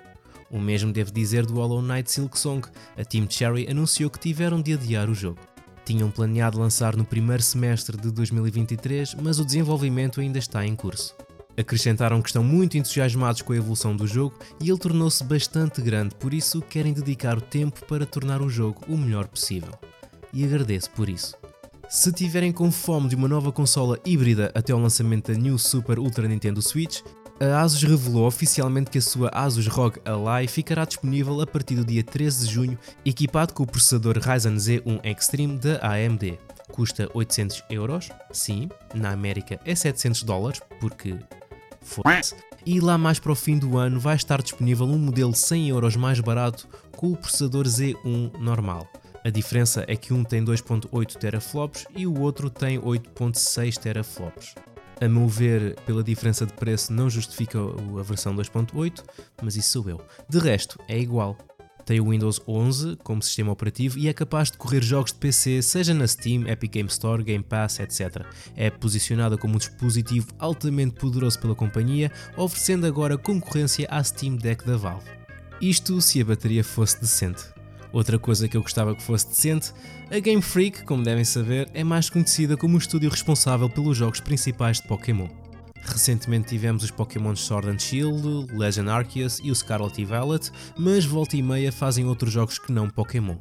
O 0.50 0.60
mesmo 0.60 0.92
devo 0.92 1.12
dizer 1.12 1.46
do 1.46 1.56
Hollow 1.56 1.82
Knight 1.82 2.10
Silksong, 2.10 2.62
a 2.98 3.04
Team 3.04 3.28
Cherry 3.30 3.68
anunciou 3.70 4.10
que 4.10 4.20
tiveram 4.20 4.62
de 4.62 4.74
adiar 4.74 5.10
o 5.10 5.14
jogo. 5.14 5.40
Tinham 5.86 6.10
planeado 6.10 6.60
lançar 6.60 6.96
no 6.96 7.04
primeiro 7.04 7.42
semestre 7.42 7.98
de 7.98 8.12
2023, 8.12 9.16
mas 9.16 9.40
o 9.40 9.46
desenvolvimento 9.46 10.22
ainda 10.22 10.40
está 10.40 10.66
em 10.66 10.76
curso. 10.76 11.16
Acrescentaram 11.58 12.22
que 12.22 12.30
estão 12.30 12.44
muito 12.44 12.78
entusiasmados 12.78 13.42
com 13.42 13.54
a 13.54 13.58
evolução 13.58 13.96
do 13.96 14.08
jogo 14.08 14.38
e 14.62 14.70
ele 14.70 14.80
tornou-se 14.80 15.24
bastante 15.24 15.82
grande, 15.82 16.16
por 16.16 16.34
isso 16.34 16.62
querem 16.62 16.94
dedicar 16.94 17.38
o 17.38 17.42
tempo 17.42 17.86
para 17.86 18.06
tornar 18.06 18.42
o 18.42 18.50
jogo 18.50 18.82
o 18.88 18.98
melhor 18.98 19.28
possível. 19.28 19.74
e 20.34 20.44
agradeço 20.44 20.92
por 20.92 21.10
isso. 21.10 21.36
Se 21.90 22.12
tiverem 22.12 22.52
com 22.52 22.72
fome 22.72 23.10
de 23.10 23.16
uma 23.16 23.28
nova 23.28 23.52
consola 23.52 24.00
híbrida 24.06 24.52
até 24.54 24.72
ao 24.72 24.80
lançamento 24.80 25.32
da 25.32 25.38
New 25.38 25.58
Super 25.58 25.98
Ultra 25.98 26.28
Nintendo 26.28 26.62
Switch, 26.62 27.02
a 27.40 27.62
Asus 27.62 27.82
revelou 27.82 28.28
oficialmente 28.28 28.92
que 28.92 28.98
a 28.98 29.02
sua 29.02 29.30
Asus 29.30 29.66
ROG 29.66 29.98
Ally 30.06 30.48
ficará 30.48 30.86
disponível 30.86 31.40
a 31.42 31.48
partir 31.48 31.76
do 31.76 31.86
dia 31.86 32.04
13 32.04 32.46
de 32.46 32.54
junho, 32.54 32.78
equipado 33.06 33.54
com 33.54 33.64
o 33.64 33.68
processador 33.68 34.20
Ryzen 34.20 34.56
Z1 34.56 35.00
Extreme 35.04 35.58
da 35.58 35.80
AMD. 35.82 36.38
Custa 36.80 37.10
800 37.14 37.66
euros, 37.70 38.10
sim, 38.32 38.70
na 38.94 39.12
América 39.12 39.60
é 39.66 39.76
700 39.76 40.24
dólares, 40.24 40.62
porque 40.80 41.14
foda-se. 41.82 42.38
E 42.66 42.80
lá 42.80 42.98
mais 42.98 43.20
para 43.20 43.34
o 43.34 43.36
fim 43.36 43.58
do 43.58 43.78
ano 43.78 44.00
vai 44.00 44.16
estar 44.16 44.42
disponível 44.42 44.86
um 44.86 44.98
modelo 44.98 45.36
100 45.36 45.68
euros 45.68 45.98
mais 45.98 46.22
barato 46.22 46.70
com 46.96 47.12
o 47.12 47.18
processador 47.18 47.66
Z1 47.66 48.38
normal. 48.40 48.88
A 49.26 49.30
diferença 49.30 49.84
é 49.90 49.98
que 49.98 50.14
um 50.14 50.24
tem 50.24 50.42
2.8 50.42 51.18
teraflops 51.18 51.86
e 51.94 52.08
o 52.08 52.18
outro 52.18 52.50
tem 52.50 52.80
8.6 52.80 53.78
teraflops. 53.78 54.56
A 55.02 55.10
meu 55.10 55.28
ver, 55.28 55.76
pela 55.86 56.02
diferença 56.02 56.46
de 56.46 56.54
preço, 56.54 56.94
não 56.94 57.10
justifica 57.10 57.60
a 57.60 58.04
versão 58.04 58.34
2.8, 58.34 59.04
mas 59.44 59.58
isso 59.58 59.72
sou 59.72 59.90
eu. 59.90 60.02
De 60.30 60.40
resto, 60.40 60.80
é 60.88 60.98
igual. 60.98 61.38
Tem 61.90 62.00
o 62.00 62.12
Windows 62.12 62.40
11 62.48 62.98
como 63.04 63.20
sistema 63.20 63.52
operativo 63.52 63.98
e 63.98 64.08
é 64.08 64.14
capaz 64.14 64.52
de 64.52 64.60
correr 64.60 64.84
jogos 64.84 65.12
de 65.12 65.18
PC, 65.18 65.60
seja 65.64 65.92
na 65.92 66.08
Steam, 66.08 66.48
Epic 66.48 66.74
Game 66.74 66.88
Store, 66.88 67.24
Game 67.24 67.44
Pass, 67.44 67.80
etc. 67.80 68.28
É 68.56 68.70
posicionada 68.70 69.40
como 69.40 69.56
um 69.56 69.58
dispositivo 69.58 70.28
altamente 70.38 71.00
poderoso 71.00 71.40
pela 71.40 71.56
companhia, 71.56 72.12
oferecendo 72.38 72.86
agora 72.86 73.18
concorrência 73.18 73.88
à 73.90 74.04
Steam 74.04 74.36
Deck 74.36 74.64
da 74.68 74.78
Valve. 74.78 75.10
Isto 75.60 76.00
se 76.00 76.22
a 76.22 76.26
bateria 76.26 76.64
fosse 76.64 77.02
decente. 77.02 77.44
Outra 77.92 78.20
coisa 78.20 78.48
que 78.48 78.56
eu 78.56 78.62
gostava 78.62 78.94
que 78.94 79.02
fosse 79.02 79.28
decente, 79.30 79.74
a 80.12 80.20
Game 80.20 80.44
Freak, 80.44 80.84
como 80.84 81.02
devem 81.02 81.26
saber, 81.26 81.72
é 81.74 81.84
mais 81.84 82.08
conhecida 82.08 82.56
como 82.56 82.76
o 82.76 82.78
estúdio 82.80 83.10
responsável 83.10 83.68
pelos 83.68 83.98
jogos 83.98 84.20
principais 84.20 84.80
de 84.80 84.88
Pokémon. 84.88 85.28
Recentemente 85.90 86.50
tivemos 86.50 86.84
os 86.84 86.92
Pokémon 86.92 87.36
Sword 87.36 87.68
and 87.68 87.80
Shield, 87.80 88.48
Legend 88.54 88.90
Arceus 88.90 89.40
e 89.44 89.50
o 89.50 89.56
Scarlet 89.56 90.00
e 90.00 90.06
Violet, 90.06 90.52
mas 90.78 91.04
volta 91.04 91.36
e 91.36 91.42
meia 91.42 91.72
fazem 91.72 92.06
outros 92.06 92.32
jogos 92.32 92.60
que 92.60 92.72
não 92.72 92.88
Pokémon. 92.88 93.38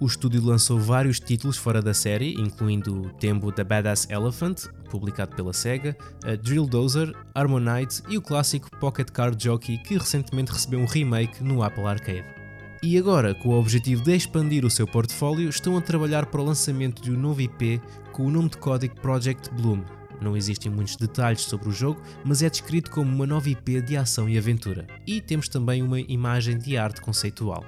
O 0.00 0.06
estúdio 0.06 0.44
lançou 0.44 0.80
vários 0.80 1.20
títulos 1.20 1.56
fora 1.56 1.80
da 1.80 1.94
série, 1.94 2.34
incluindo 2.34 3.08
Tembo 3.20 3.52
The 3.52 3.62
Badass 3.62 4.08
Elephant, 4.10 4.66
publicado 4.90 5.36
pela 5.36 5.52
SEGA, 5.52 5.96
a 6.24 6.34
Drill 6.34 6.66
Dozer, 6.66 7.14
Harmonite 7.32 8.02
e 8.08 8.18
o 8.18 8.22
clássico 8.22 8.68
Pocket 8.80 9.08
Card 9.10 9.42
Jockey, 9.42 9.78
que 9.78 9.96
recentemente 9.96 10.50
recebeu 10.50 10.80
um 10.80 10.86
remake 10.86 11.44
no 11.44 11.62
Apple 11.62 11.84
Arcade. 11.84 12.24
E 12.82 12.98
agora, 12.98 13.32
com 13.32 13.50
o 13.50 13.58
objetivo 13.60 14.02
de 14.02 14.16
expandir 14.16 14.64
o 14.64 14.70
seu 14.70 14.88
portfólio, 14.88 15.48
estão 15.48 15.76
a 15.76 15.80
trabalhar 15.80 16.26
para 16.26 16.40
o 16.40 16.44
lançamento 16.44 17.00
de 17.00 17.12
um 17.12 17.16
novo 17.16 17.40
IP 17.40 17.80
com 18.10 18.26
o 18.26 18.30
nome 18.30 18.48
de 18.48 18.56
código 18.58 19.00
Project 19.00 19.54
Bloom. 19.54 20.01
Não 20.22 20.36
existem 20.36 20.70
muitos 20.70 20.96
detalhes 20.96 21.42
sobre 21.42 21.68
o 21.68 21.72
jogo, 21.72 22.00
mas 22.24 22.42
é 22.42 22.48
descrito 22.48 22.90
como 22.90 23.12
uma 23.12 23.26
nova 23.26 23.48
IP 23.48 23.82
de 23.82 23.96
ação 23.96 24.28
e 24.28 24.38
aventura. 24.38 24.86
E 25.06 25.20
temos 25.20 25.48
também 25.48 25.82
uma 25.82 26.00
imagem 26.00 26.56
de 26.56 26.76
arte 26.76 27.00
conceitual. 27.00 27.64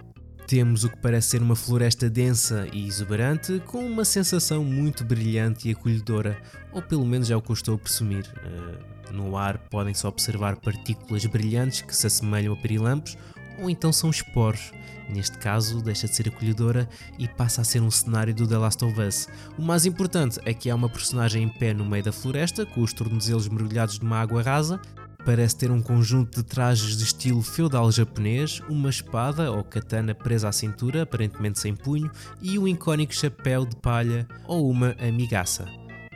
Temos 0.46 0.84
o 0.84 0.90
que 0.90 0.98
parece 0.98 1.30
ser 1.30 1.42
uma 1.42 1.56
floresta 1.56 2.08
densa 2.08 2.68
e 2.72 2.86
exuberante, 2.86 3.60
com 3.66 3.84
uma 3.84 4.04
sensação 4.04 4.62
muito 4.62 5.02
brilhante 5.02 5.68
e 5.68 5.72
acolhedora, 5.72 6.38
ou 6.70 6.82
pelo 6.82 7.06
menos 7.06 7.30
é 7.30 7.36
o 7.36 7.40
que 7.40 7.50
eu 7.50 7.54
estou 7.54 7.74
a 7.74 7.78
presumir. 7.78 8.24
Uh, 8.44 9.12
no 9.12 9.36
ar 9.36 9.58
podem-se 9.58 10.06
observar 10.06 10.56
partículas 10.56 11.24
brilhantes 11.24 11.82
que 11.82 11.96
se 11.96 12.06
assemelham 12.06 12.52
a 12.52 12.56
pirilampos, 12.56 13.16
ou 13.58 13.70
então 13.70 13.92
são 13.92 14.10
esporos. 14.10 14.72
Neste 15.08 15.36
caso, 15.38 15.82
deixa 15.82 16.08
de 16.08 16.16
ser 16.16 16.28
acolhedora 16.28 16.88
e 17.18 17.28
passa 17.28 17.60
a 17.60 17.64
ser 17.64 17.82
um 17.82 17.90
cenário 17.90 18.34
do 18.34 18.46
The 18.46 18.56
Last 18.56 18.84
of 18.84 19.00
Us. 19.00 19.28
O 19.58 19.62
mais 19.62 19.84
importante 19.84 20.40
é 20.44 20.54
que 20.54 20.70
há 20.70 20.74
uma 20.74 20.88
personagem 20.88 21.42
em 21.42 21.48
pé 21.48 21.74
no 21.74 21.84
meio 21.84 22.02
da 22.02 22.12
floresta, 22.12 22.64
com 22.64 22.80
os 22.80 22.92
tornozelos 22.92 23.48
mergulhados 23.48 23.98
numa 23.98 24.18
água 24.18 24.42
rasa, 24.42 24.80
Parece 25.24 25.56
ter 25.56 25.70
um 25.70 25.80
conjunto 25.80 26.36
de 26.36 26.42
trajes 26.42 26.98
de 26.98 27.04
estilo 27.04 27.40
feudal 27.40 27.90
japonês, 27.90 28.60
uma 28.68 28.90
espada 28.90 29.50
ou 29.50 29.64
katana 29.64 30.14
presa 30.14 30.50
à 30.50 30.52
cintura, 30.52 31.02
aparentemente 31.02 31.58
sem 31.58 31.74
punho, 31.74 32.10
e 32.42 32.58
um 32.58 32.68
icónico 32.68 33.14
chapéu 33.14 33.64
de 33.64 33.74
palha 33.76 34.28
ou 34.46 34.68
uma 34.68 34.94
amigaça. 35.00 35.66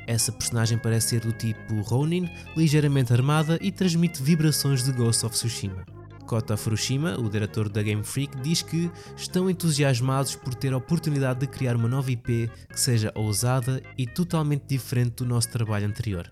Essa 0.06 0.30
personagem 0.30 0.78
parece 0.78 1.08
ser 1.08 1.20
do 1.20 1.32
tipo 1.32 1.80
Ronin, 1.80 2.28
ligeiramente 2.54 3.12
armada 3.12 3.58
e 3.62 3.72
transmite 3.72 4.22
vibrações 4.22 4.82
de 4.84 4.92
Ghost 4.92 5.24
of 5.24 5.34
Tsushima. 5.34 5.97
Kota 6.28 6.58
Furushima, 6.58 7.18
o 7.18 7.26
diretor 7.30 7.70
da 7.70 7.82
Game 7.82 8.04
Freak, 8.04 8.38
diz 8.42 8.60
que 8.60 8.90
estão 9.16 9.48
entusiasmados 9.48 10.36
por 10.36 10.54
ter 10.54 10.74
a 10.74 10.76
oportunidade 10.76 11.40
de 11.40 11.46
criar 11.46 11.74
uma 11.74 11.88
nova 11.88 12.12
IP 12.12 12.50
que 12.68 12.78
seja 12.78 13.10
ousada 13.14 13.82
e 13.96 14.06
totalmente 14.06 14.66
diferente 14.68 15.16
do 15.16 15.24
nosso 15.24 15.48
trabalho 15.48 15.86
anterior. 15.86 16.30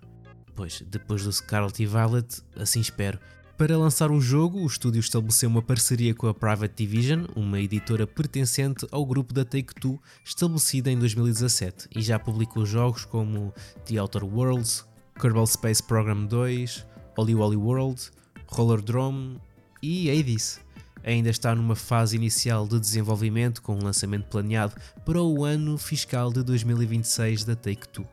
Pois, 0.54 0.82
depois 0.86 1.24
do 1.24 1.32
Scarlet 1.32 1.82
e 1.82 1.86
Violet, 1.86 2.42
assim 2.54 2.78
espero. 2.78 3.18
Para 3.56 3.78
lançar 3.78 4.10
o 4.10 4.20
jogo, 4.20 4.60
o 4.60 4.66
estúdio 4.66 5.00
estabeleceu 5.00 5.48
uma 5.48 5.62
parceria 5.62 6.14
com 6.14 6.28
a 6.28 6.34
Private 6.34 6.74
Division, 6.76 7.24
uma 7.34 7.58
editora 7.58 8.06
pertencente 8.06 8.86
ao 8.92 9.06
grupo 9.06 9.32
da 9.32 9.46
Take-Two, 9.46 9.98
estabelecida 10.22 10.90
em 10.90 10.98
2017, 10.98 11.88
e 11.96 12.02
já 12.02 12.18
publicou 12.18 12.66
jogos 12.66 13.06
como 13.06 13.50
The 13.86 13.98
Outer 13.98 14.26
Worlds, 14.26 14.84
Kerbal 15.18 15.46
Space 15.46 15.82
Program 15.82 16.26
2, 16.26 16.86
Oli 17.16 17.34
Oli 17.34 17.56
World, 17.56 18.10
Roller 18.46 18.82
Drome 18.82 19.40
e 19.86 20.10
Hades. 20.10 20.60
Ainda 21.04 21.30
está 21.30 21.54
numa 21.54 21.76
fase 21.76 22.16
inicial 22.16 22.66
de 22.66 22.80
desenvolvimento 22.80 23.62
com 23.62 23.76
um 23.76 23.84
lançamento 23.84 24.26
planeado 24.26 24.74
para 25.04 25.22
o 25.22 25.44
ano 25.44 25.78
fiscal 25.78 26.32
de 26.32 26.42
2026 26.42 27.44
da 27.44 27.54
Take-Two. 27.54 28.06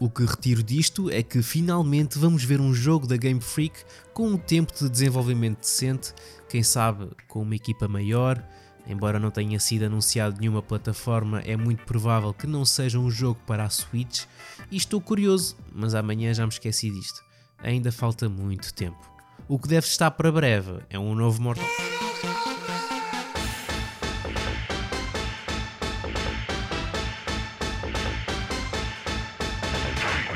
O 0.00 0.08
que 0.08 0.24
retiro 0.24 0.62
disto 0.62 1.10
é 1.10 1.22
que 1.22 1.42
finalmente 1.42 2.18
vamos 2.18 2.44
ver 2.44 2.60
um 2.60 2.72
jogo 2.72 3.06
da 3.06 3.16
Game 3.16 3.40
Freak 3.40 3.84
com 4.14 4.28
um 4.28 4.38
tempo 4.38 4.72
de 4.72 4.88
desenvolvimento 4.88 5.58
decente, 5.58 6.14
quem 6.48 6.62
sabe 6.62 7.10
com 7.26 7.42
uma 7.42 7.56
equipa 7.56 7.86
maior. 7.86 8.42
Embora 8.86 9.18
não 9.18 9.30
tenha 9.30 9.60
sido 9.60 9.84
anunciado 9.84 10.40
nenhuma 10.40 10.62
plataforma, 10.62 11.40
é 11.40 11.56
muito 11.56 11.84
provável 11.84 12.32
que 12.32 12.46
não 12.46 12.64
seja 12.64 12.98
um 12.98 13.10
jogo 13.10 13.38
para 13.46 13.64
a 13.64 13.68
Switch. 13.68 14.24
E 14.70 14.76
estou 14.78 14.98
curioso, 14.98 15.56
mas 15.74 15.94
amanhã 15.94 16.32
já 16.32 16.46
me 16.46 16.52
esqueci 16.52 16.90
disto. 16.90 17.22
Ainda 17.58 17.92
falta 17.92 18.30
muito 18.30 18.72
tempo. 18.72 19.17
O 19.50 19.58
que 19.58 19.66
deve 19.66 19.86
estar 19.86 20.10
para 20.10 20.30
breve 20.30 20.74
é 20.90 20.98
um 20.98 21.14
novo 21.14 21.40
Mortal 21.40 21.64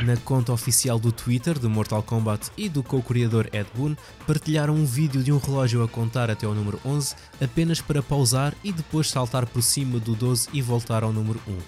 Na 0.03 0.17
conta 0.17 0.51
oficial 0.51 0.99
do 0.99 1.13
Twitter 1.13 1.59
de 1.59 1.69
Mortal 1.69 2.03
Kombat 2.03 2.51
e 2.57 2.71
do 2.71 2.83
co-criador 2.83 3.51
Ed 3.53 3.69
Boon, 3.75 3.95
partilharam 4.27 4.75
um 4.75 4.87
vídeo 4.87 5.23
de 5.23 5.31
um 5.31 5.37
relógio 5.37 5.85
a 5.85 5.89
contar 5.89 6.31
até 6.31 6.47
ao 6.47 6.55
número 6.55 6.81
11 6.83 7.15
apenas 7.39 7.83
para 7.83 8.03
pausar 8.03 8.55
e 8.65 8.73
depois 8.73 9.11
saltar 9.11 9.45
por 9.45 9.63
cima 9.63 9.99
do 10.01 10.15
12 10.15 10.49
e 10.55 10.63
voltar 10.63 11.05
ao 11.05 11.13
número 11.13 11.39
1. 11.47 11.59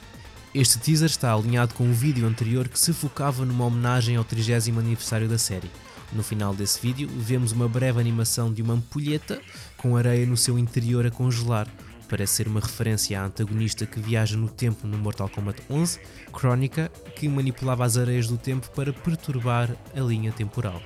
Este 0.55 0.79
teaser 0.79 1.11
está 1.11 1.35
alinhado 1.35 1.75
com 1.75 1.85
um 1.85 1.93
vídeo 1.93 2.27
anterior 2.27 2.69
que 2.69 2.79
se 2.79 2.95
focava 2.95 3.45
numa 3.45 3.67
homenagem 3.67 4.17
ao 4.17 4.25
30 4.25 4.71
aniversário 4.81 5.29
da 5.29 5.37
série. 5.37 5.71
No 6.15 6.23
final 6.23 6.55
desse 6.55 6.81
vídeo, 6.81 7.09
vemos 7.13 7.51
uma 7.51 7.69
breve 7.69 8.01
animação 8.01 8.53
de 8.53 8.63
uma 8.63 8.75
ampulheta 8.75 9.43
com 9.77 9.97
areia 9.97 10.25
no 10.25 10.37
seu 10.37 10.57
interior 10.57 11.05
a 11.05 11.11
congelar. 11.11 11.67
Parece 12.09 12.35
ser 12.35 12.47
uma 12.47 12.61
referência 12.61 13.21
à 13.21 13.25
antagonista 13.25 13.85
que 13.85 13.99
viaja 13.99 14.37
no 14.37 14.49
tempo 14.49 14.87
no 14.87 14.97
Mortal 14.97 15.29
Kombat 15.29 15.61
11, 15.69 15.99
Chronica, 16.33 16.89
que 17.17 17.29
manipulava 17.29 17.85
as 17.85 17.97
areias 17.97 18.29
do 18.29 18.39
tempo 18.39 18.71
para 18.71 18.93
perturbar 18.93 19.77
a 19.93 20.01
linha 20.01 20.31
temporal. 20.31 20.81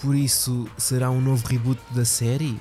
Por 0.00 0.14
isso, 0.14 0.70
será 0.78 1.10
um 1.10 1.20
novo 1.20 1.46
reboot 1.48 1.80
da 1.90 2.04
série? 2.04 2.60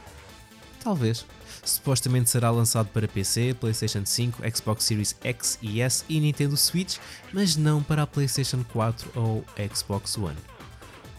Talvez. 0.84 1.26
Supostamente 1.64 2.30
será 2.30 2.50
lançado 2.50 2.88
para 2.88 3.08
PC, 3.08 3.56
PlayStation 3.60 4.04
5, 4.04 4.42
Xbox 4.56 4.86
Series 4.86 5.16
X 5.24 5.60
e 5.62 5.82
S 5.82 6.04
e 6.10 6.20
Nintendo 6.20 6.58
Switch, 6.58 6.98
mas 7.32 7.56
não 7.56 7.84
para 7.84 8.04
a 8.04 8.08
PlayStation 8.08 8.64
4 8.72 9.12
ou 9.14 9.46
Xbox 9.76 10.18
One. 10.18 10.38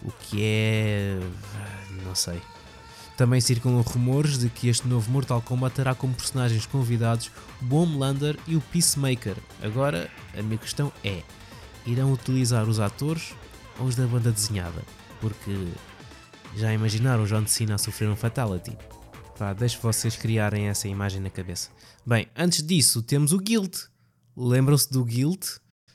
O 0.03 0.11
que 0.11 0.41
é. 0.43 1.19
não 2.03 2.15
sei. 2.15 2.41
Também 3.15 3.39
circulam 3.39 3.81
rumores 3.81 4.39
de 4.39 4.49
que 4.49 4.67
este 4.67 4.87
novo 4.87 5.11
Mortal 5.11 5.41
Kombat 5.41 5.75
terá 5.75 5.93
como 5.93 6.13
personagens 6.13 6.65
convidados 6.65 7.29
o 7.61 7.75
Homelander 7.75 8.37
e 8.47 8.55
o 8.55 8.61
Peacemaker. 8.61 9.37
Agora, 9.61 10.09
a 10.35 10.41
minha 10.41 10.57
questão 10.57 10.91
é: 11.03 11.21
irão 11.85 12.11
utilizar 12.11 12.67
os 12.67 12.79
atores 12.79 13.35
ou 13.79 13.85
os 13.85 13.95
da 13.95 14.07
banda 14.07 14.31
desenhada? 14.31 14.81
Porque 15.19 15.67
já 16.55 16.73
imaginaram 16.73 17.25
John 17.25 17.45
Cena 17.45 17.75
a 17.75 17.77
sofrer 17.77 18.09
um 18.09 18.15
Fatality? 18.15 18.75
Vá, 19.37 19.53
deixo 19.53 19.79
vocês 19.81 20.15
criarem 20.15 20.67
essa 20.67 20.87
imagem 20.87 21.21
na 21.21 21.29
cabeça. 21.29 21.69
Bem, 22.05 22.27
antes 22.35 22.63
disso, 22.63 23.01
temos 23.01 23.33
o 23.33 23.37
Guild. 23.37 23.77
Lembram-se 24.35 24.91
do 24.91 25.03
Guild? 25.03 25.45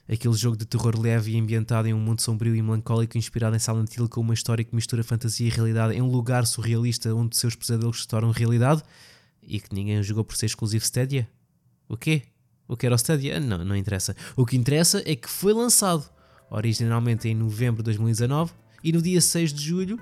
Aquele 0.08 0.34
jogo 0.34 0.56
de 0.56 0.64
terror 0.64 0.98
leve 0.98 1.32
e 1.32 1.38
ambientado 1.38 1.88
em 1.88 1.94
um 1.94 1.98
mundo 1.98 2.20
sombrio 2.20 2.54
e 2.54 2.62
melancólico 2.62 3.18
inspirado 3.18 3.56
em 3.56 3.58
Silent 3.58 3.96
Hill 3.96 4.08
com 4.08 4.20
uma 4.20 4.34
história 4.34 4.64
que 4.64 4.75
mistura 4.75 5.02
fantasia 5.02 5.46
e 5.46 5.50
realidade 5.50 5.94
em 5.94 6.02
um 6.02 6.10
lugar 6.10 6.46
surrealista 6.46 7.14
onde 7.14 7.36
seus 7.36 7.54
pesadelos 7.54 8.02
se 8.02 8.08
tornam 8.08 8.30
realidade 8.30 8.82
e 9.42 9.60
que 9.60 9.75
ninguém 9.75 10.02
jogou 10.02 10.25
por 10.25 10.36
ser 10.36 10.46
exclusivo 10.46 10.84
Stadia? 10.84 11.28
O 11.88 11.96
quê? 11.96 12.22
O 12.68 12.76
que 12.76 12.86
era 12.86 12.94
o 12.94 12.98
Stadia? 12.98 13.38
Não, 13.38 13.64
não 13.64 13.76
interessa. 13.76 14.16
O 14.36 14.44
que 14.44 14.56
interessa 14.56 15.02
é 15.04 15.14
que 15.14 15.28
foi 15.28 15.52
lançado 15.52 16.08
originalmente 16.50 17.28
em 17.28 17.34
novembro 17.34 17.82
de 17.82 17.84
2019 17.84 18.52
e 18.82 18.92
no 18.92 19.02
dia 19.02 19.20
6 19.20 19.52
de 19.52 19.62
julho 19.64 20.00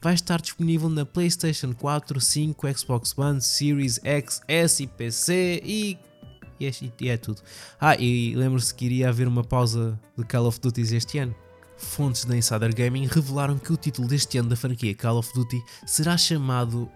vai 0.00 0.14
estar 0.14 0.40
disponível 0.40 0.88
na 0.88 1.04
PlayStation 1.04 1.72
4, 1.74 2.20
5, 2.20 2.78
Xbox 2.78 3.16
One, 3.16 3.40
Series 3.40 4.00
X, 4.02 4.40
S 4.48 4.82
e 4.82 4.86
PC 4.86 5.62
e, 5.64 5.98
e, 6.60 6.66
é, 6.66 6.72
e 7.00 7.08
é 7.08 7.16
tudo. 7.16 7.40
Ah, 7.80 7.96
e 7.96 8.34
lembro-se 8.36 8.74
que 8.74 8.84
iria 8.84 9.08
haver 9.08 9.26
uma 9.26 9.42
pausa 9.42 9.98
de 10.16 10.24
Call 10.24 10.46
of 10.46 10.60
Duty 10.60 10.82
este 10.94 11.18
ano. 11.18 11.34
Fontes 11.78 12.26
da 12.26 12.36
Insider 12.36 12.74
Gaming 12.74 13.06
revelaram 13.06 13.58
que 13.58 13.72
o 13.72 13.76
título 13.76 14.06
deste 14.06 14.36
ano 14.36 14.50
da 14.50 14.56
franquia 14.56 14.94
Call 14.94 15.16
of 15.16 15.32
Duty 15.32 15.64
será 15.86 16.18
chamado 16.18 16.90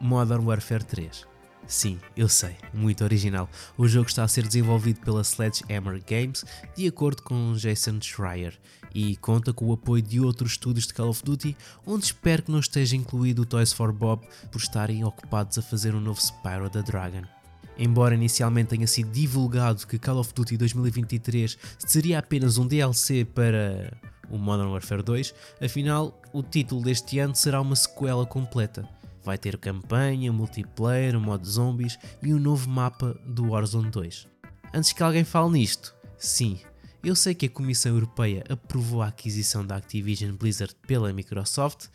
Modern 0.00 0.46
Warfare 0.46 0.82
3. 0.82 1.28
Sim, 1.66 2.00
eu 2.16 2.28
sei, 2.28 2.56
muito 2.72 3.04
original. 3.04 3.48
O 3.76 3.86
jogo 3.86 4.08
está 4.08 4.24
a 4.24 4.28
ser 4.28 4.46
desenvolvido 4.46 5.00
pela 5.00 5.22
Sledgehammer 5.22 6.02
Games, 6.04 6.44
de 6.74 6.88
acordo 6.88 7.22
com 7.22 7.52
Jason 7.54 8.00
Schreier, 8.00 8.58
e 8.94 9.14
conta 9.16 9.52
com 9.52 9.66
o 9.66 9.72
apoio 9.74 10.02
de 10.02 10.20
outros 10.20 10.52
estúdios 10.52 10.86
de 10.86 10.94
Call 10.94 11.10
of 11.10 11.22
Duty, 11.22 11.56
onde 11.86 12.06
espero 12.06 12.42
que 12.42 12.50
não 12.50 12.60
esteja 12.60 12.96
incluído 12.96 13.42
o 13.42 13.46
Toys 13.46 13.72
for 13.72 13.92
Bob 13.92 14.26
por 14.50 14.58
estarem 14.58 15.04
ocupados 15.04 15.58
a 15.58 15.62
fazer 15.62 15.94
um 15.94 16.00
novo 16.00 16.20
Spyro 16.20 16.70
the 16.70 16.82
Dragon. 16.82 17.39
Embora 17.82 18.14
inicialmente 18.14 18.68
tenha 18.68 18.86
sido 18.86 19.10
divulgado 19.10 19.86
que 19.86 19.98
Call 19.98 20.18
of 20.18 20.34
Duty 20.34 20.58
2023 20.58 21.56
seria 21.78 22.18
apenas 22.18 22.58
um 22.58 22.66
DLC 22.66 23.24
para 23.24 23.96
o 24.28 24.36
Modern 24.36 24.68
Warfare 24.68 25.02
2, 25.02 25.34
afinal, 25.62 26.20
o 26.30 26.42
título 26.42 26.82
deste 26.82 27.18
ano 27.18 27.34
será 27.34 27.58
uma 27.58 27.74
sequela 27.74 28.26
completa. 28.26 28.86
Vai 29.24 29.38
ter 29.38 29.56
campanha, 29.56 30.30
multiplayer, 30.30 31.18
modo 31.18 31.48
zombies 31.48 31.98
e 32.22 32.34
um 32.34 32.38
novo 32.38 32.68
mapa 32.68 33.18
do 33.24 33.52
Warzone 33.52 33.90
2. 33.90 34.28
Antes 34.74 34.92
que 34.92 35.02
alguém 35.02 35.24
fale 35.24 35.52
nisto, 35.52 35.94
sim, 36.18 36.60
eu 37.02 37.16
sei 37.16 37.34
que 37.34 37.46
a 37.46 37.50
Comissão 37.50 37.94
Europeia 37.94 38.44
aprovou 38.46 39.00
a 39.00 39.06
aquisição 39.06 39.64
da 39.64 39.76
Activision 39.76 40.36
Blizzard 40.36 40.76
pela 40.86 41.14
Microsoft. 41.14 41.86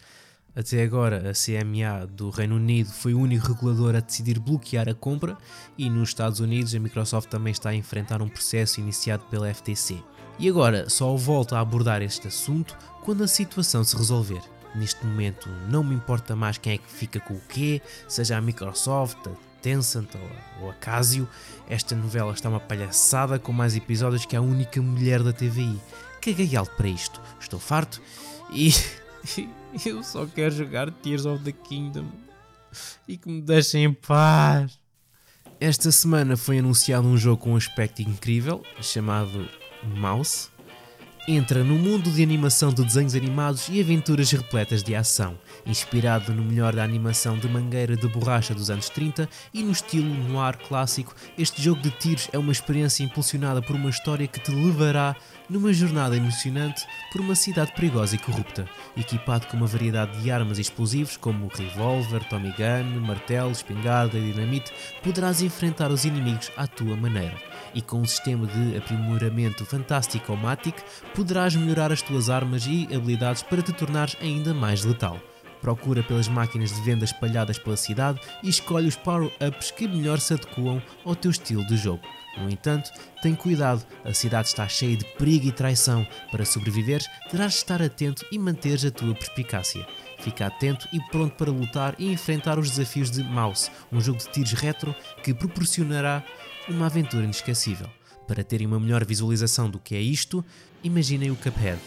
Até 0.56 0.84
agora, 0.84 1.30
a 1.30 1.34
CMA 1.34 2.08
do 2.08 2.30
Reino 2.30 2.56
Unido 2.56 2.90
foi 2.90 3.14
o 3.14 3.20
único 3.20 3.48
regulador 3.48 3.94
a 3.94 4.00
decidir 4.00 4.40
bloquear 4.40 4.88
a 4.88 4.94
compra, 4.94 5.38
e 5.78 5.90
nos 5.90 6.10
Estados 6.10 6.40
Unidos 6.40 6.74
a 6.74 6.80
Microsoft 6.80 7.30
também 7.30 7.52
está 7.52 7.72
a 7.72 7.76
enfrentar 7.76 8.22
um 8.22 8.30
processo 8.30 8.80
iniciado 8.80 9.26
pela 9.26 9.54
FTC. 9.54 10.02
E 10.40 10.48
agora 10.48 10.90
só 10.90 11.14
volto 11.16 11.56
a 11.56 11.60
abordar 11.60 12.02
este 12.02 12.30
assunto 12.30 12.78
quando 13.04 13.24
a 13.24 13.28
situação 13.28 13.84
se 13.84 13.98
resolver. 13.98 14.42
Neste 14.74 15.06
momento 15.06 15.50
não 15.70 15.84
me 15.84 15.94
importa 15.94 16.36
mais 16.36 16.58
quem 16.58 16.74
é 16.74 16.78
que 16.78 16.90
fica 16.90 17.20
com 17.20 17.34
o 17.34 17.42
quê, 17.50 17.82
seja 18.08 18.38
a 18.38 18.42
Microsoft, 18.42 19.28
a 19.28 19.32
Tencent 19.62 20.10
ou, 20.62 20.70
a 20.70 20.74
Casio. 20.74 21.28
Esta 21.70 21.96
novela 21.96 22.34
está 22.34 22.48
uma 22.48 22.60
palhaçada 22.62 23.38
com 23.40 23.52
mais 23.52 23.76
episódios 23.76 24.26
que 24.26 24.36
a 24.36 24.42
única 24.42 24.82
mulher 24.82 25.22
da 25.22 25.34
TVI. 25.34 25.80
Caguei 26.22 26.56
alto 26.56 26.76
para 26.76 26.88
isto, 26.88 27.22
estou 27.40 27.60
farto 27.60 28.02
e 28.52 28.74
eu 29.86 30.03
só 30.03 30.25
quero 30.25 30.53
jogar 30.55 30.91
Tears 30.91 31.25
of 31.25 31.44
the 31.44 31.51
Kingdom. 31.51 32.08
E 33.08 33.17
que 33.17 33.29
me 33.29 33.41
deixem 33.41 33.86
em 33.86 33.94
paz. 33.94 34.79
Esta 35.60 35.91
semana 35.91 36.36
foi 36.36 36.60
anunciado 36.60 37.08
um 37.08 37.17
jogo 37.17 37.44
com 37.44 37.53
um 37.53 37.55
aspecto 37.55 38.01
incrível 38.01 38.63
chamado 38.82 39.48
Mouse. 39.84 40.50
Entra 41.27 41.63
no 41.63 41.75
mundo 41.75 42.12
de 42.12 42.22
animação 42.22 42.72
de 42.72 42.84
desenhos 42.84 43.15
animados 43.15 43.67
e 43.70 43.82
aventuras 43.82 44.29
repletas 44.32 44.84
de 44.84 44.94
ação, 44.94 45.39
inspirado 45.65 46.32
no 46.32 46.44
melhor 46.44 46.75
da 46.75 46.84
animação 46.84 47.36
de 47.36 47.48
mangueira 47.48 47.96
de 47.96 48.08
borracha 48.08 48.53
dos 48.53 48.70
anos 48.70 48.89
30 48.89 49.27
e 49.51 49.63
no 49.63 49.72
estilo 49.72 50.08
noir 50.08 50.55
clássico, 50.55 51.15
este 51.36 51.63
jogo 51.63 51.82
de 51.82 51.89
tiros 51.89 52.29
é 52.32 52.38
uma 52.38 52.51
experiência 52.51 53.03
impulsionada 53.03 53.60
por 53.60 53.75
uma 53.75 53.89
história 53.89 54.27
que 54.27 54.39
te 54.39 54.51
levará 54.51 55.15
numa 55.50 55.72
jornada 55.74 56.16
emocionante 56.16 56.86
por 57.12 57.22
uma 57.22 57.36
cidade 57.36 57.72
perigosa 57.74 58.16
e 58.16 58.20
corrupta, 58.20 58.68
equipado 58.98 59.48
com 59.48 59.58
uma 59.58 59.68
variedade 59.68 60.20
de 60.22 60.31
armas 60.31 60.58
e 60.58 60.62
explosivos 60.62 61.18
como 61.18 61.48
revólver, 61.48 62.24
Tommy 62.29 62.51
Gun, 62.51 63.00
martelo, 63.01 63.51
espingarda 63.51 64.18
e 64.18 64.31
dinamite, 64.31 64.72
poderás 65.03 65.42
enfrentar 65.42 65.92
os 65.92 66.05
inimigos 66.05 66.51
à 66.58 66.68
tua 66.68 66.96
maneira. 66.96 67.36
E 67.74 67.81
com 67.81 68.00
um 68.00 68.05
sistema 68.05 68.48
de 68.48 68.77
aprimoramento 68.77 69.66
fantástico 69.66 70.31
ou 70.31 70.38
Matic, 70.38 70.75
poderás 71.14 71.55
melhorar 71.55 71.92
as 71.92 72.01
tuas 72.01 72.29
armas 72.29 72.66
e 72.66 72.88
habilidades 72.94 73.44
para 73.44 73.62
te 73.62 73.74
tornares 73.74 74.16
ainda 74.22 74.53
mais 74.53 74.84
letal. 74.84 75.20
Procura 75.62 76.03
pelas 76.03 76.27
máquinas 76.27 76.74
de 76.74 76.81
venda 76.81 77.05
espalhadas 77.05 77.58
pela 77.58 77.75
cidade 77.75 78.20
e 78.44 78.50
escolhe 78.50 78.88
os 78.88 78.96
power-ups 78.96 79.72
que 79.72 79.88
melhor 79.88 80.20
se 80.20 80.34
adequam 80.34 80.81
ao 81.03 81.16
teu 81.16 81.31
estilo 81.31 81.66
de 81.66 81.75
jogo. 81.75 82.03
No 82.38 82.50
entanto, 82.50 82.92
tem 83.22 83.34
cuidado, 83.34 83.86
a 84.04 84.14
cidade 84.14 84.48
está 84.48 84.68
cheia 84.68 84.98
de 84.98 85.06
perigo 85.18 85.48
e 85.48 85.52
traição. 85.52 86.06
Para 86.32 86.46
sobreviveres, 86.46 87.08
terás 87.30 87.54
de 87.54 87.58
estar 87.60 87.82
atento 87.82 88.26
e 88.32 88.38
manteres 88.38 88.84
a 88.86 88.92
tua 88.92 89.16
perspicácia. 89.16 89.88
Fica 90.20 90.48
atento 90.48 90.88
e 90.92 91.00
pronto 91.12 91.36
para 91.36 91.52
lutar 91.52 91.96
e 91.98 92.12
enfrentar 92.12 92.58
os 92.60 92.70
desafios 92.70 93.12
de 93.12 93.24
Mouse, 93.24 93.70
um 93.92 94.02
jogo 94.02 94.20
de 94.20 94.30
tiros 94.32 94.54
retro 94.54 94.96
que 95.24 95.34
proporcionará 95.34 96.24
uma 96.68 96.88
aventura 96.88 97.24
inesquecível. 97.24 97.90
Para 98.28 98.44
terem 98.44 98.66
uma 98.66 98.80
melhor 98.80 99.06
visualização 99.06 99.70
do 99.70 99.80
que 99.80 99.96
é 99.96 100.02
isto, 100.02 100.44
imaginem 100.84 101.32
o 101.32 101.36
Cuphead, 101.36 101.80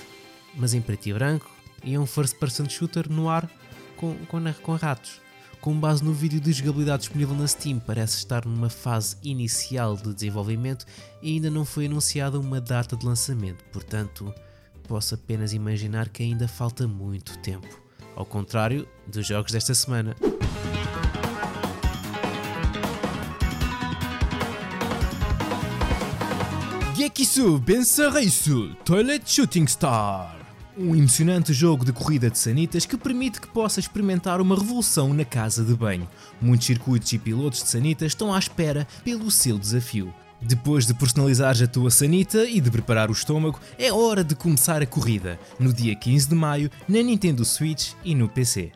mas 0.55 0.73
em 0.73 0.81
preto 0.81 1.09
e 1.09 1.13
branco 1.13 1.51
e 1.85 1.95
é 1.95 1.99
um 1.99 2.07
first-person 2.07 2.69
shooter 2.69 3.11
no 3.11 3.29
ar 3.29 3.51
com, 3.97 4.15
com, 4.27 4.41
com 4.63 4.75
ratos. 4.75 5.21
Com 5.61 5.79
base 5.79 6.05
no 6.05 6.13
vídeo 6.13 6.41
de 6.41 6.53
jogabilidade 6.53 7.03
disponível 7.03 7.35
na 7.35 7.47
Steam, 7.47 7.81
parece 7.81 8.17
estar 8.17 8.47
numa 8.47 8.71
fase 8.71 9.17
inicial 9.23 9.97
de 9.97 10.15
desenvolvimento 10.15 10.87
e 11.21 11.35
ainda 11.35 11.51
não 11.51 11.65
foi 11.65 11.87
anunciada 11.87 12.39
uma 12.39 12.61
data 12.61 12.97
de 12.97 13.05
lançamento, 13.05 13.65
portanto, 13.73 14.33
posso 14.87 15.15
apenas 15.15 15.53
imaginar 15.53 16.09
que 16.09 16.23
ainda 16.23 16.47
falta 16.47 16.87
muito 16.87 17.37
tempo. 17.39 17.67
Ao 18.15 18.25
contrário 18.25 18.89
dos 19.07 19.27
jogos 19.27 19.53
desta 19.53 19.75
semana. 19.75 20.17
Gekisu 26.97 27.59
Bensaraisu 27.59 28.75
Toilet 28.85 29.31
Shooting 29.31 29.67
Star 29.67 30.38
um 30.79 30.95
emocionante 30.95 31.53
jogo 31.53 31.85
de 31.85 31.93
corrida 31.93 32.31
de 32.31 32.39
sanitas 32.39 32.87
que 32.87 32.97
permite 32.97 33.41
que 33.41 33.49
possa 33.49 33.81
experimentar 33.81 34.41
uma 34.41 34.55
revolução 34.55 35.13
na 35.13 35.25
casa 35.25 35.65
de 35.65 35.75
banho. 35.75 36.09
Muitos 36.41 36.69
circuitos 36.69 37.13
e 37.13 37.19
pilotos 37.19 37.63
de 37.63 37.69
sanitas 37.69 38.13
estão 38.13 38.33
à 38.33 38.39
espera 38.39 38.87
pelo 39.03 39.29
seu 39.31 39.59
desafio. 39.59 40.15
Depois 40.41 40.87
de 40.87 40.95
personalizares 40.95 41.61
a 41.61 41.67
tua 41.67 41.91
sanita 41.91 42.45
e 42.45 42.61
de 42.61 42.71
preparar 42.71 43.11
o 43.11 43.13
estômago, 43.13 43.59
é 43.77 43.93
hora 43.93 44.23
de 44.23 44.37
começar 44.37 44.81
a 44.81 44.87
corrida, 44.87 45.39
no 45.59 45.73
dia 45.73 45.97
15 45.97 46.29
de 46.29 46.35
maio, 46.37 46.71
na 46.89 47.03
Nintendo 47.03 47.45
Switch 47.45 47.95
e 48.05 48.15
no 48.15 48.29
PC. 48.29 48.71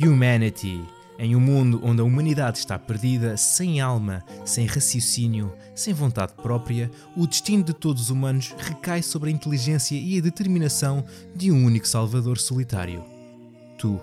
Humanity 0.00 1.03
em 1.18 1.36
um 1.36 1.40
mundo 1.40 1.80
onde 1.82 2.00
a 2.00 2.04
humanidade 2.04 2.58
está 2.58 2.78
perdida, 2.78 3.36
sem 3.36 3.80
alma, 3.80 4.22
sem 4.44 4.66
raciocínio, 4.66 5.52
sem 5.74 5.94
vontade 5.94 6.32
própria, 6.34 6.90
o 7.16 7.26
destino 7.26 7.62
de 7.62 7.72
todos 7.72 8.02
os 8.02 8.10
humanos 8.10 8.54
recai 8.58 9.02
sobre 9.02 9.30
a 9.30 9.32
inteligência 9.32 9.96
e 9.96 10.18
a 10.18 10.22
determinação 10.22 11.04
de 11.34 11.52
um 11.52 11.64
único 11.64 11.86
salvador 11.86 12.38
solitário: 12.38 13.04
tu. 13.78 14.00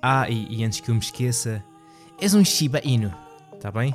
Ah, 0.00 0.28
e, 0.28 0.58
e 0.58 0.64
antes 0.64 0.80
que 0.80 0.90
eu 0.90 0.94
me 0.94 1.00
esqueça, 1.00 1.62
és 2.20 2.34
um 2.34 2.44
Shiba 2.44 2.80
Inu, 2.84 3.12
tá 3.60 3.70
bem? 3.70 3.94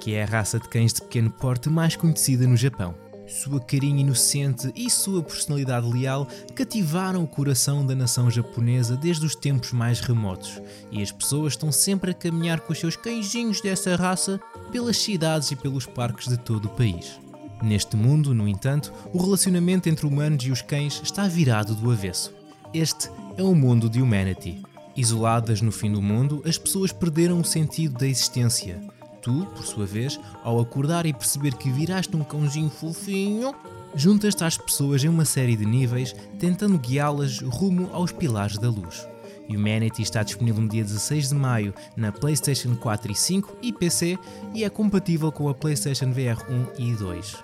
Que 0.00 0.14
é 0.14 0.24
a 0.24 0.26
raça 0.26 0.58
de 0.58 0.68
cães 0.68 0.92
de 0.92 1.02
pequeno 1.02 1.30
porte 1.30 1.68
mais 1.68 1.94
conhecida 1.94 2.46
no 2.46 2.56
Japão. 2.56 2.94
Sua 3.28 3.60
carinha 3.60 4.00
inocente 4.00 4.72
e 4.74 4.88
sua 4.88 5.22
personalidade 5.22 5.86
leal 5.86 6.26
cativaram 6.54 7.22
o 7.22 7.28
coração 7.28 7.84
da 7.84 7.94
nação 7.94 8.30
japonesa 8.30 8.96
desde 8.96 9.26
os 9.26 9.34
tempos 9.34 9.70
mais 9.70 10.00
remotos, 10.00 10.62
e 10.90 11.02
as 11.02 11.12
pessoas 11.12 11.52
estão 11.52 11.70
sempre 11.70 12.10
a 12.10 12.14
caminhar 12.14 12.60
com 12.60 12.72
os 12.72 12.78
seus 12.78 12.96
cãezinhos 12.96 13.60
dessa 13.60 13.94
raça 13.96 14.40
pelas 14.72 14.96
cidades 14.96 15.50
e 15.50 15.56
pelos 15.56 15.84
parques 15.84 16.26
de 16.26 16.38
todo 16.38 16.64
o 16.64 16.70
país. 16.70 17.20
Neste 17.62 17.96
mundo, 17.96 18.32
no 18.32 18.48
entanto, 18.48 18.92
o 19.12 19.18
relacionamento 19.18 19.90
entre 19.90 20.06
humanos 20.06 20.42
e 20.44 20.50
os 20.50 20.62
cães 20.62 21.00
está 21.04 21.28
virado 21.28 21.74
do 21.74 21.90
avesso. 21.90 22.32
Este 22.72 23.10
é 23.36 23.42
o 23.42 23.54
mundo 23.54 23.90
de 23.90 24.00
Humanity. 24.00 24.62
Isoladas 24.96 25.60
no 25.60 25.70
fim 25.70 25.92
do 25.92 26.00
mundo, 26.00 26.42
as 26.46 26.56
pessoas 26.56 26.92
perderam 26.92 27.40
o 27.40 27.44
sentido 27.44 27.98
da 27.98 28.06
existência 28.06 28.80
Tu, 29.22 29.46
por 29.46 29.64
sua 29.64 29.86
vez, 29.86 30.18
ao 30.42 30.60
acordar 30.60 31.06
e 31.06 31.12
perceber 31.12 31.54
que 31.54 31.70
viraste 31.70 32.16
um 32.16 32.24
cãozinho 32.24 32.70
fofinho, 32.70 33.54
juntas-te 33.94 34.44
às 34.44 34.56
pessoas 34.56 35.02
em 35.02 35.08
uma 35.08 35.24
série 35.24 35.56
de 35.56 35.64
níveis, 35.64 36.14
tentando 36.38 36.78
guiá-las 36.78 37.40
rumo 37.40 37.90
aos 37.92 38.12
pilares 38.12 38.58
da 38.58 38.68
luz. 38.68 39.06
Humanity 39.48 40.02
está 40.02 40.22
disponível 40.22 40.62
no 40.62 40.68
dia 40.68 40.84
16 40.84 41.30
de 41.30 41.34
maio 41.34 41.74
na 41.96 42.12
PlayStation 42.12 42.76
4 42.76 43.12
e 43.12 43.14
5 43.14 43.56
e 43.62 43.72
PC 43.72 44.18
e 44.54 44.62
é 44.62 44.68
compatível 44.68 45.32
com 45.32 45.48
a 45.48 45.54
PlayStation 45.54 46.12
VR 46.12 46.44
1 46.78 46.82
e 46.82 46.94
2. 46.94 47.36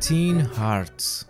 Teen 0.00 0.40
Hearts 0.58 1.26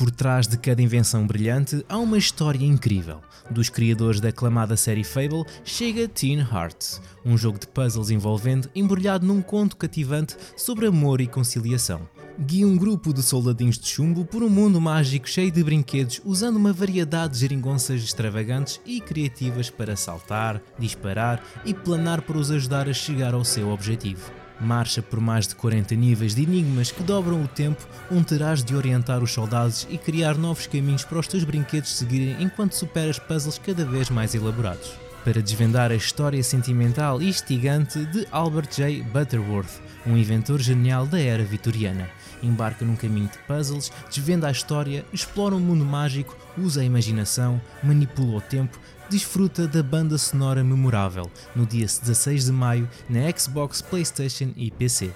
por 0.00 0.10
trás 0.10 0.48
de 0.48 0.56
cada 0.56 0.80
invenção 0.80 1.26
brilhante 1.26 1.84
há 1.86 1.98
uma 1.98 2.16
história 2.16 2.64
incrível. 2.64 3.20
Dos 3.50 3.68
criadores 3.68 4.18
da 4.18 4.30
aclamada 4.30 4.74
série 4.74 5.04
Fable 5.04 5.44
chega 5.62 6.08
Teen 6.08 6.38
Hearts, 6.38 7.02
um 7.22 7.36
jogo 7.36 7.58
de 7.58 7.66
puzzles 7.66 8.08
envolvente 8.08 8.70
embrulhado 8.74 9.26
num 9.26 9.42
conto 9.42 9.76
cativante 9.76 10.38
sobre 10.56 10.86
amor 10.86 11.20
e 11.20 11.26
conciliação. 11.26 12.08
Guia 12.38 12.66
um 12.66 12.78
grupo 12.78 13.12
de 13.12 13.22
soldadinhos 13.22 13.78
de 13.78 13.88
chumbo 13.88 14.24
por 14.24 14.42
um 14.42 14.48
mundo 14.48 14.80
mágico 14.80 15.28
cheio 15.28 15.52
de 15.52 15.62
brinquedos, 15.62 16.22
usando 16.24 16.56
uma 16.56 16.72
variedade 16.72 17.34
de 17.34 17.40
geringonças 17.40 18.02
extravagantes 18.02 18.80
e 18.86 19.02
criativas 19.02 19.68
para 19.68 19.96
saltar, 19.96 20.62
disparar 20.78 21.44
e 21.62 21.74
planar 21.74 22.22
para 22.22 22.38
os 22.38 22.50
ajudar 22.50 22.88
a 22.88 22.94
chegar 22.94 23.34
ao 23.34 23.44
seu 23.44 23.68
objetivo. 23.68 24.39
Marcha 24.60 25.00
por 25.00 25.20
mais 25.20 25.46
de 25.46 25.54
40 25.54 25.94
níveis 25.94 26.34
de 26.34 26.42
enigmas 26.42 26.90
que 26.90 27.02
dobram 27.02 27.42
o 27.42 27.48
tempo, 27.48 27.86
onde 28.10 28.26
terás 28.26 28.62
de 28.62 28.76
orientar 28.76 29.22
os 29.22 29.32
soldados 29.32 29.86
e 29.90 29.96
criar 29.96 30.36
novos 30.36 30.66
caminhos 30.66 31.04
para 31.04 31.18
os 31.18 31.26
teus 31.26 31.44
brinquedos 31.44 31.96
seguirem 31.96 32.42
enquanto 32.42 32.74
superas 32.74 33.18
puzzles 33.18 33.58
cada 33.58 33.84
vez 33.84 34.10
mais 34.10 34.34
elaborados. 34.34 34.92
Para 35.24 35.42
desvendar 35.42 35.90
a 35.90 35.94
história 35.94 36.42
sentimental 36.42 37.20
e 37.20 37.28
instigante 37.28 38.04
de 38.06 38.26
Albert 38.30 38.70
J. 38.74 39.02
Butterworth, 39.02 39.80
um 40.06 40.16
inventor 40.16 40.60
genial 40.60 41.06
da 41.06 41.20
era 41.20 41.44
vitoriana. 41.44 42.08
Embarca 42.42 42.86
num 42.86 42.96
caminho 42.96 43.28
de 43.28 43.36
puzzles, 43.46 43.92
desvenda 44.08 44.48
a 44.48 44.50
história, 44.50 45.04
explora 45.12 45.54
um 45.54 45.60
mundo 45.60 45.84
mágico, 45.84 46.34
usa 46.56 46.80
a 46.80 46.84
imaginação, 46.84 47.60
manipula 47.82 48.38
o 48.38 48.40
tempo, 48.40 48.78
desfruta 49.10 49.66
da 49.66 49.82
banda 49.82 50.16
sonora 50.16 50.62
memorável 50.62 51.28
no 51.54 51.66
dia 51.66 51.84
16 51.84 52.44
de 52.44 52.52
maio 52.52 52.88
na 53.08 53.20
Xbox, 53.36 53.82
PlayStation 53.82 54.52
e 54.56 54.70
PC. 54.70 55.10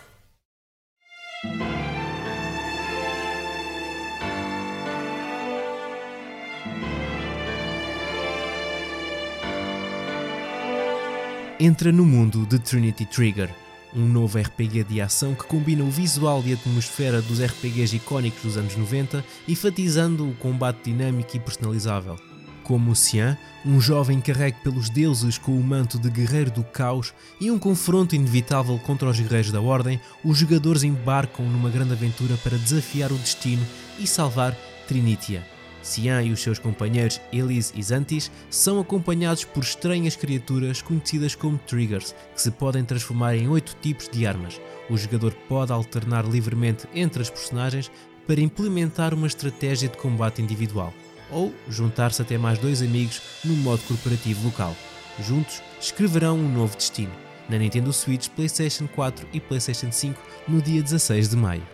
Entra 11.61 11.93
no 11.93 12.05
mundo 12.05 12.45
de 12.47 12.59
Trinity 12.59 13.07
Trigger, 13.07 13.49
um 13.95 14.09
novo 14.09 14.39
RPG 14.39 14.83
de 14.85 15.01
ação 15.01 15.37
que 15.37 15.45
combina 15.45 15.85
o 15.85 15.91
visual 15.91 16.43
e 16.45 16.51
a 16.51 16.57
atmosfera 16.57 17.23
dos 17.23 17.41
RPGs 17.41 17.95
icónicos 17.95 18.43
dos 18.43 18.57
anos 18.57 18.77
90, 18.77 19.25
enfatizando 19.47 20.29
o 20.29 20.35
combate 20.35 20.91
dinâmico 20.91 21.37
e 21.37 21.41
personalizável. 21.41 22.34
Como 22.65 22.95
Cian, 22.95 23.37
um 23.65 23.79
jovem 23.79 24.23
carregue 24.23 24.57
pelos 24.63 24.89
deuses 24.89 25.37
com 25.37 25.53
o 25.53 25.63
manto 25.63 25.99
de 25.99 26.09
guerreiro 26.09 26.51
do 26.51 26.65
caos 26.65 27.13
e 27.39 27.51
um 27.51 27.59
confronto 27.59 28.17
inevitável 28.17 28.79
contra 28.79 29.09
os 29.09 29.21
guerreiros 29.21 29.53
da 29.53 29.61
Ordem, 29.61 30.01
os 30.25 30.39
jogadores 30.39 30.83
embarcam 30.83 31.45
numa 31.45 31.69
grande 31.69 31.93
aventura 31.93 32.39
para 32.39 32.57
desafiar 32.57 33.13
o 33.13 33.19
destino 33.19 33.63
e 33.99 34.07
salvar 34.07 34.57
Trinitia. 34.89 35.47
Cian 35.83 36.23
e 36.23 36.33
os 36.33 36.41
seus 36.41 36.59
companheiros 36.59 37.21
Elise 37.31 37.75
e 37.77 37.83
Zantis 37.83 38.31
são 38.49 38.81
acompanhados 38.81 39.45
por 39.45 39.63
estranhas 39.63 40.17
criaturas 40.17 40.81
conhecidas 40.81 41.35
como 41.35 41.59
Triggers, 41.59 42.15
que 42.35 42.41
se 42.41 42.51
podem 42.51 42.83
transformar 42.83 43.37
em 43.37 43.47
oito 43.47 43.77
tipos 43.83 44.09
de 44.09 44.27
armas. 44.27 44.59
O 44.89 44.97
jogador 44.97 45.35
pode 45.51 45.71
alternar 45.71 46.25
livremente 46.25 46.89
entre 46.95 47.21
as 47.21 47.29
personagens 47.29 47.91
para 48.27 48.41
implementar 48.41 49.13
uma 49.13 49.27
estratégia 49.27 49.91
de 49.91 49.99
combate 49.99 50.41
individual 50.41 50.95
ou 51.31 51.55
juntar-se 51.69 52.23
até 52.23 52.39
mais 52.39 52.59
dois 52.59 52.83
amigos 52.83 53.21
no 53.45 53.55
modo 53.57 53.83
corporativo 53.83 54.45
local. 54.45 54.77
Juntos, 55.21 55.63
escreverão 55.81 56.37
um 56.37 56.49
novo 56.49 56.77
destino 56.77 57.13
na 57.49 57.59
Nintendo 57.59 57.93
Switch, 57.93 58.29
PlayStation 58.31 58.87
4 58.87 59.29
e 59.33 59.41
PlayStation 59.41 59.93
5 59.93 60.21
no 60.49 60.63
dia 60.63 60.83
16 60.83 61.29
de 61.29 61.37
maio. 61.37 61.74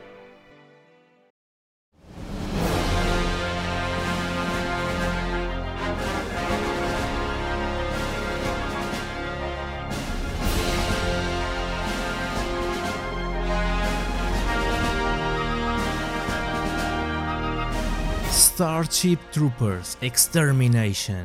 Starship 18.91 19.19
Troopers 19.33 19.97
Extermination. 20.03 21.25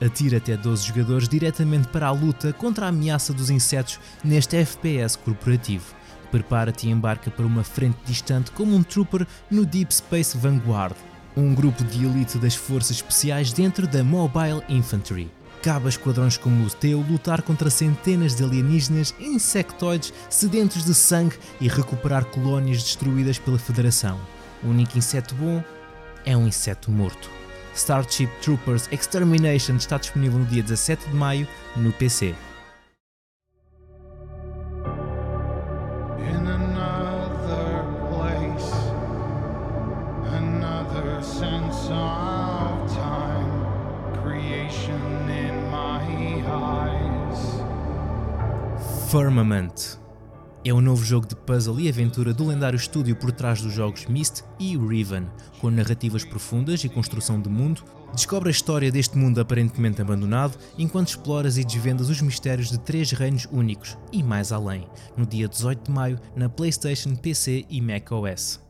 Atira 0.00 0.38
até 0.38 0.56
12 0.56 0.86
jogadores 0.86 1.28
diretamente 1.28 1.88
para 1.88 2.06
a 2.06 2.10
luta 2.10 2.54
contra 2.54 2.86
a 2.86 2.88
ameaça 2.88 3.34
dos 3.34 3.50
insetos 3.50 4.00
neste 4.24 4.56
FPS 4.56 5.16
corporativo. 5.16 5.94
Prepara-te 6.30 6.88
e 6.88 6.90
embarca 6.90 7.30
para 7.30 7.44
uma 7.44 7.62
frente 7.62 7.98
distante 8.06 8.50
como 8.50 8.74
um 8.74 8.82
trooper 8.82 9.26
no 9.50 9.66
Deep 9.66 9.94
Space 9.94 10.36
Vanguard, 10.38 10.96
um 11.36 11.54
grupo 11.54 11.84
de 11.84 12.04
elite 12.04 12.38
das 12.38 12.54
forças 12.54 12.96
especiais 12.96 13.52
dentro 13.52 13.86
da 13.86 14.02
Mobile 14.02 14.62
Infantry. 14.66 15.30
Cabe 15.62 15.86
a 15.86 15.88
esquadrões 15.90 16.38
como 16.38 16.64
o 16.64 16.70
teu 16.70 17.00
lutar 17.00 17.42
contra 17.42 17.68
centenas 17.68 18.34
de 18.34 18.42
alienígenas 18.42 19.14
insectoides 19.20 20.14
sedentos 20.30 20.84
de 20.84 20.94
sangue 20.94 21.36
e 21.60 21.68
recuperar 21.68 22.24
colónias 22.24 22.82
destruídas 22.82 23.38
pela 23.38 23.58
Federação. 23.58 24.18
O 24.64 24.68
único 24.68 24.96
inseto 24.96 25.34
bom 25.34 25.62
é 26.26 26.36
um 26.36 26.46
inseto 26.46 26.90
morto. 26.90 27.30
Starship 27.74 28.28
Troopers 28.42 28.88
Extermination 28.90 29.76
está 29.76 29.96
disponível 29.96 30.38
no 30.40 30.44
dia 30.46 30.62
17 30.62 31.08
de 31.08 31.14
maio 31.14 31.48
no 31.76 31.92
PC. 31.92 32.34
Jogo 51.06 51.26
de 51.26 51.36
puzzle 51.36 51.80
e 51.80 51.88
aventura 51.88 52.34
do 52.34 52.46
lendário 52.46 52.76
estúdio 52.76 53.14
por 53.14 53.30
trás 53.30 53.62
dos 53.62 53.72
jogos 53.72 54.06
Myst 54.06 54.42
e 54.58 54.76
Riven, 54.76 55.26
com 55.60 55.70
narrativas 55.70 56.24
profundas 56.24 56.82
e 56.82 56.88
construção 56.88 57.40
de 57.40 57.48
mundo. 57.48 57.84
Descobre 58.12 58.48
a 58.48 58.50
história 58.50 58.90
deste 58.90 59.16
mundo 59.16 59.40
aparentemente 59.40 60.02
abandonado 60.02 60.58
enquanto 60.76 61.08
exploras 61.08 61.58
e 61.58 61.64
desvendas 61.64 62.10
os 62.10 62.20
mistérios 62.20 62.70
de 62.70 62.78
três 62.78 63.12
reinos 63.12 63.46
únicos 63.52 63.96
e 64.12 64.20
mais 64.22 64.50
além, 64.50 64.88
no 65.16 65.24
dia 65.24 65.46
18 65.46 65.84
de 65.84 65.90
maio 65.92 66.18
na 66.34 66.48
PlayStation, 66.48 67.14
PC 67.14 67.64
e 67.70 67.80
macOS. 67.80 68.60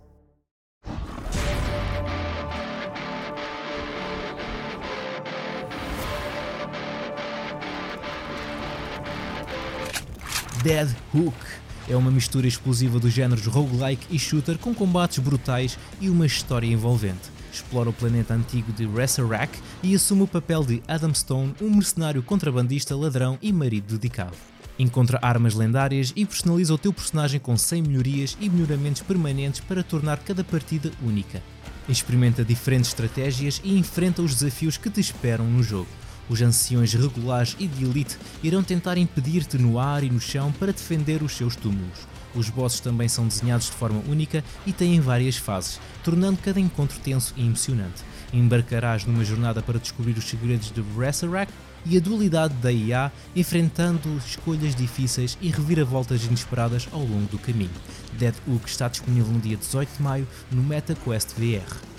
Dead 10.63 10.89
Hook 11.15 11.66
é 11.89 11.97
uma 11.97 12.11
mistura 12.11 12.47
explosiva 12.47 12.99
dos 12.99 13.13
géneros 13.13 13.47
roguelike 13.47 14.07
e 14.11 14.19
shooter 14.19 14.59
com 14.59 14.75
combates 14.75 15.19
brutais 15.19 15.79
e 16.01 16.11
uma 16.11 16.27
história 16.27 16.67
envolvente. 16.67 17.31
Explora 17.53 17.91
o 17.91 17.93
planeta 17.93 18.35
antigo 18.35 18.73
de 18.73 18.87
Resurrect 18.87 19.63
e 19.83 19.95
assume 19.95 20.23
o 20.23 20.27
papel 20.27 20.65
de 20.65 20.83
Adam 20.87 21.15
Stone, 21.15 21.55
um 21.61 21.71
mercenário 21.71 22.23
contrabandista, 22.23 22.95
ladrão 22.95 23.39
e 23.41 23.53
marido 23.53 23.97
dedicado. 23.97 24.37
Encontra 24.79 25.19
armas 25.23 25.55
lendárias 25.55 26.13
e 26.15 26.27
personaliza 26.27 26.75
o 26.75 26.79
teu 26.79 26.93
personagem 26.93 27.41
com 27.41 27.57
100 27.57 27.83
melhorias 27.83 28.37
e 28.41 28.49
melhoramentos 28.51 29.01
permanentes 29.01 29.61
para 29.61 29.83
tornar 29.83 30.19
cada 30.19 30.45
partida 30.45 30.93
única. 31.03 31.43
Experimenta 31.89 32.45
diferentes 32.45 32.91
estratégias 32.91 33.61
e 33.65 33.79
enfrenta 33.79 34.21
os 34.21 34.35
desafios 34.35 34.77
que 34.77 34.91
te 34.91 35.01
esperam 35.01 35.47
no 35.47 35.63
jogo. 35.63 35.89
Os 36.29 36.43
anciões 36.43 36.93
regulares 36.93 37.57
e 37.59 37.67
de 37.67 37.85
elite 37.85 38.19
irão 38.43 38.63
tentar 38.63 38.99
impedir-te 38.99 39.59
no 39.59 39.79
ar 39.79 40.03
e 40.03 40.11
no 40.11 40.21
chão 40.21 40.53
para 40.53 40.73
defender 40.73 41.23
os 41.23 41.37
seus 41.37 41.55
túmulos. 41.55 42.07
Os 42.35 42.51
bosses 42.51 42.81
também 42.81 43.09
são 43.09 43.27
desenhados 43.27 43.67
de 43.67 43.73
forma 43.73 44.03
única 44.09 44.45
e 44.67 44.73
têm 44.73 45.01
várias 45.01 45.37
fases, 45.37 45.81
tornando 46.05 46.39
cada 46.43 46.61
encontro 46.61 46.99
tenso 47.01 47.33
e 47.37 47.47
emocionante. 47.47 48.03
Embarcarás 48.33 49.05
numa 49.05 49.25
jornada 49.25 49.63
para 49.63 49.79
descobrir 49.79 50.19
os 50.19 50.25
segredos 50.25 50.71
de 50.71 50.83
Resurrect 50.99 51.53
e 51.87 51.97
a 51.97 52.01
dualidade 52.01 52.55
da 52.55 52.73
IA, 52.73 53.11
enfrentando 53.35 54.17
escolhas 54.19 54.75
difíceis 54.75 55.39
e 55.41 55.49
reviravoltas 55.49 56.25
inesperadas 56.25 56.89
ao 56.93 57.01
longo 57.01 57.29
do 57.31 57.39
caminho. 57.39 57.71
Dead 58.19 58.35
Hook 58.47 58.69
está 58.69 58.89
disponível 58.89 59.33
no 59.33 59.41
dia 59.41 59.57
18 59.57 59.97
de 59.97 60.03
maio 60.03 60.29
no 60.51 60.63
MetaQuest 60.63 61.35
VR. 61.37 61.96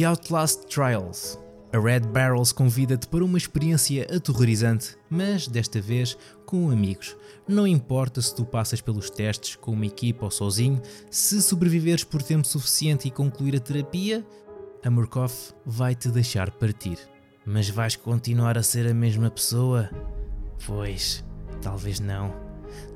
The 0.00 0.06
Outlast 0.06 0.66
Trials. 0.74 1.38
A 1.74 1.78
Red 1.78 2.00
Barrels 2.00 2.52
convida-te 2.52 3.06
para 3.06 3.22
uma 3.22 3.36
experiência 3.36 4.04
aterrorizante, 4.04 4.96
mas 5.10 5.46
desta 5.46 5.78
vez 5.78 6.16
com 6.46 6.70
amigos. 6.70 7.14
Não 7.46 7.66
importa 7.66 8.22
se 8.22 8.34
tu 8.34 8.46
passas 8.46 8.80
pelos 8.80 9.10
testes 9.10 9.56
com 9.56 9.72
uma 9.72 9.84
equipa 9.84 10.24
ou 10.24 10.30
sozinho, 10.30 10.80
se 11.10 11.42
sobreviveres 11.42 12.02
por 12.02 12.22
tempo 12.22 12.46
suficiente 12.46 13.08
e 13.08 13.10
concluir 13.10 13.54
a 13.56 13.60
terapia, 13.60 14.26
a 14.82 14.90
Murkoff 14.90 15.52
vai 15.66 15.94
te 15.94 16.08
deixar 16.08 16.50
partir. 16.50 16.96
Mas 17.44 17.68
vais 17.68 17.94
continuar 17.94 18.56
a 18.56 18.62
ser 18.62 18.88
a 18.88 18.94
mesma 18.94 19.30
pessoa? 19.30 19.90
Pois, 20.66 21.22
Talvez 21.60 22.00
não. 22.00 22.49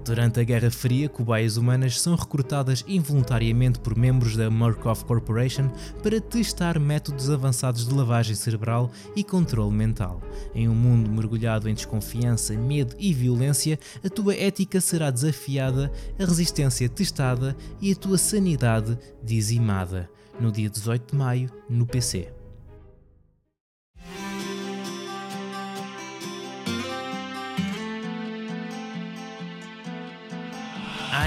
Durante 0.05 0.39
a 0.39 0.45
Guerra 0.45 0.71
Fria, 0.71 1.09
cobaias 1.09 1.57
humanas 1.57 2.01
são 2.01 2.15
recrutadas 2.15 2.85
involuntariamente 2.87 3.79
por 3.79 3.97
membros 3.97 4.37
da 4.37 4.51
Murkoff 4.51 5.05
Corporation 5.05 5.71
para 6.03 6.21
testar 6.21 6.79
métodos 6.79 7.31
avançados 7.31 7.89
de 7.89 7.95
lavagem 7.95 8.35
cerebral 8.35 8.91
e 9.17 9.25
controle 9.25 9.75
mental. 9.75 10.21
Em 10.55 10.69
um 10.69 10.75
mundo 10.75 11.11
mergulhado 11.11 11.69
em 11.69 11.75
desconfiança, 11.75 12.55
medo 12.55 12.95
e 12.99 13.15
violência, 13.15 13.79
a 14.05 14.11
tua 14.11 14.35
ética 14.35 14.81
será 14.81 15.11
desafiada, 15.11 15.91
a 16.19 16.25
resistência 16.25 16.89
testada 16.89 17.57
e 17.81 17.93
a 17.93 17.97
tua 17.97 18.19
sanidade 18.19 18.99
dizimada. 19.23 20.11
No 20.39 20.53
dia 20.53 20.69
18 20.69 21.13
de 21.13 21.17
maio, 21.17 21.51
no 21.69 21.87
PC. 21.87 22.44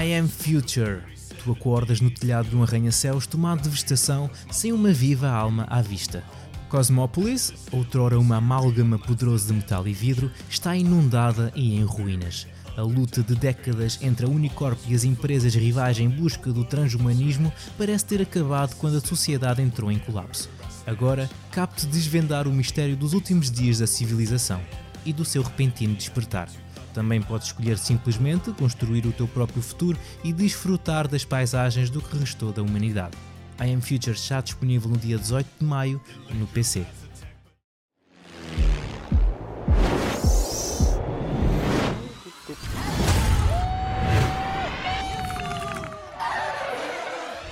I 0.00 0.14
am 0.14 0.28
future. 0.28 1.00
Tu 1.42 1.50
acordas 1.50 2.00
no 2.00 2.08
telhado 2.08 2.48
de 2.48 2.54
um 2.54 2.62
arranha-céus 2.62 3.26
tomado 3.26 3.62
de 3.62 3.68
vegetação, 3.68 4.30
sem 4.48 4.72
uma 4.72 4.92
viva 4.92 5.28
alma 5.28 5.66
à 5.68 5.82
vista. 5.82 6.22
Cosmópolis, 6.68 7.52
outrora 7.72 8.16
uma 8.16 8.36
amálgama 8.36 8.96
poderosa 8.96 9.48
de 9.48 9.54
metal 9.54 9.88
e 9.88 9.92
vidro, 9.92 10.30
está 10.48 10.76
inundada 10.76 11.52
e 11.56 11.74
em 11.74 11.82
ruínas. 11.82 12.46
A 12.76 12.82
luta 12.82 13.24
de 13.24 13.34
décadas 13.34 13.98
entre 14.00 14.24
a 14.24 14.28
Unicorp 14.28 14.78
e 14.86 14.94
as 14.94 15.02
empresas 15.02 15.52
rivais 15.56 15.98
em 15.98 16.08
busca 16.08 16.52
do 16.52 16.62
transhumanismo 16.62 17.52
parece 17.76 18.04
ter 18.04 18.22
acabado 18.22 18.76
quando 18.76 18.98
a 18.98 19.00
sociedade 19.00 19.60
entrou 19.60 19.90
em 19.90 19.98
colapso. 19.98 20.48
Agora, 20.86 21.28
capte 21.50 21.88
desvendar 21.88 22.46
o 22.46 22.52
mistério 22.52 22.94
dos 22.94 23.14
últimos 23.14 23.50
dias 23.50 23.80
da 23.80 23.86
civilização 23.88 24.60
e 25.04 25.12
do 25.12 25.24
seu 25.24 25.42
repentino 25.42 25.96
despertar. 25.96 26.48
Também 26.94 27.20
podes 27.20 27.48
escolher 27.48 27.78
simplesmente 27.78 28.52
construir 28.52 29.06
o 29.06 29.12
teu 29.12 29.28
próprio 29.28 29.62
futuro 29.62 29.98
e 30.24 30.32
desfrutar 30.32 31.06
das 31.06 31.24
paisagens 31.24 31.90
do 31.90 32.00
que 32.00 32.16
restou 32.16 32.52
da 32.52 32.62
humanidade. 32.62 33.16
I 33.60 33.72
Am 33.74 33.80
Future 33.80 34.16
está 34.16 34.40
disponível 34.40 34.90
no 34.90 34.96
dia 34.96 35.18
18 35.18 35.46
de 35.58 35.64
maio 35.64 36.00
no 36.34 36.46
PC. 36.46 36.86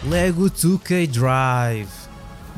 Lego 0.04 0.48
2K 0.48 1.08
Drive. 1.08 1.88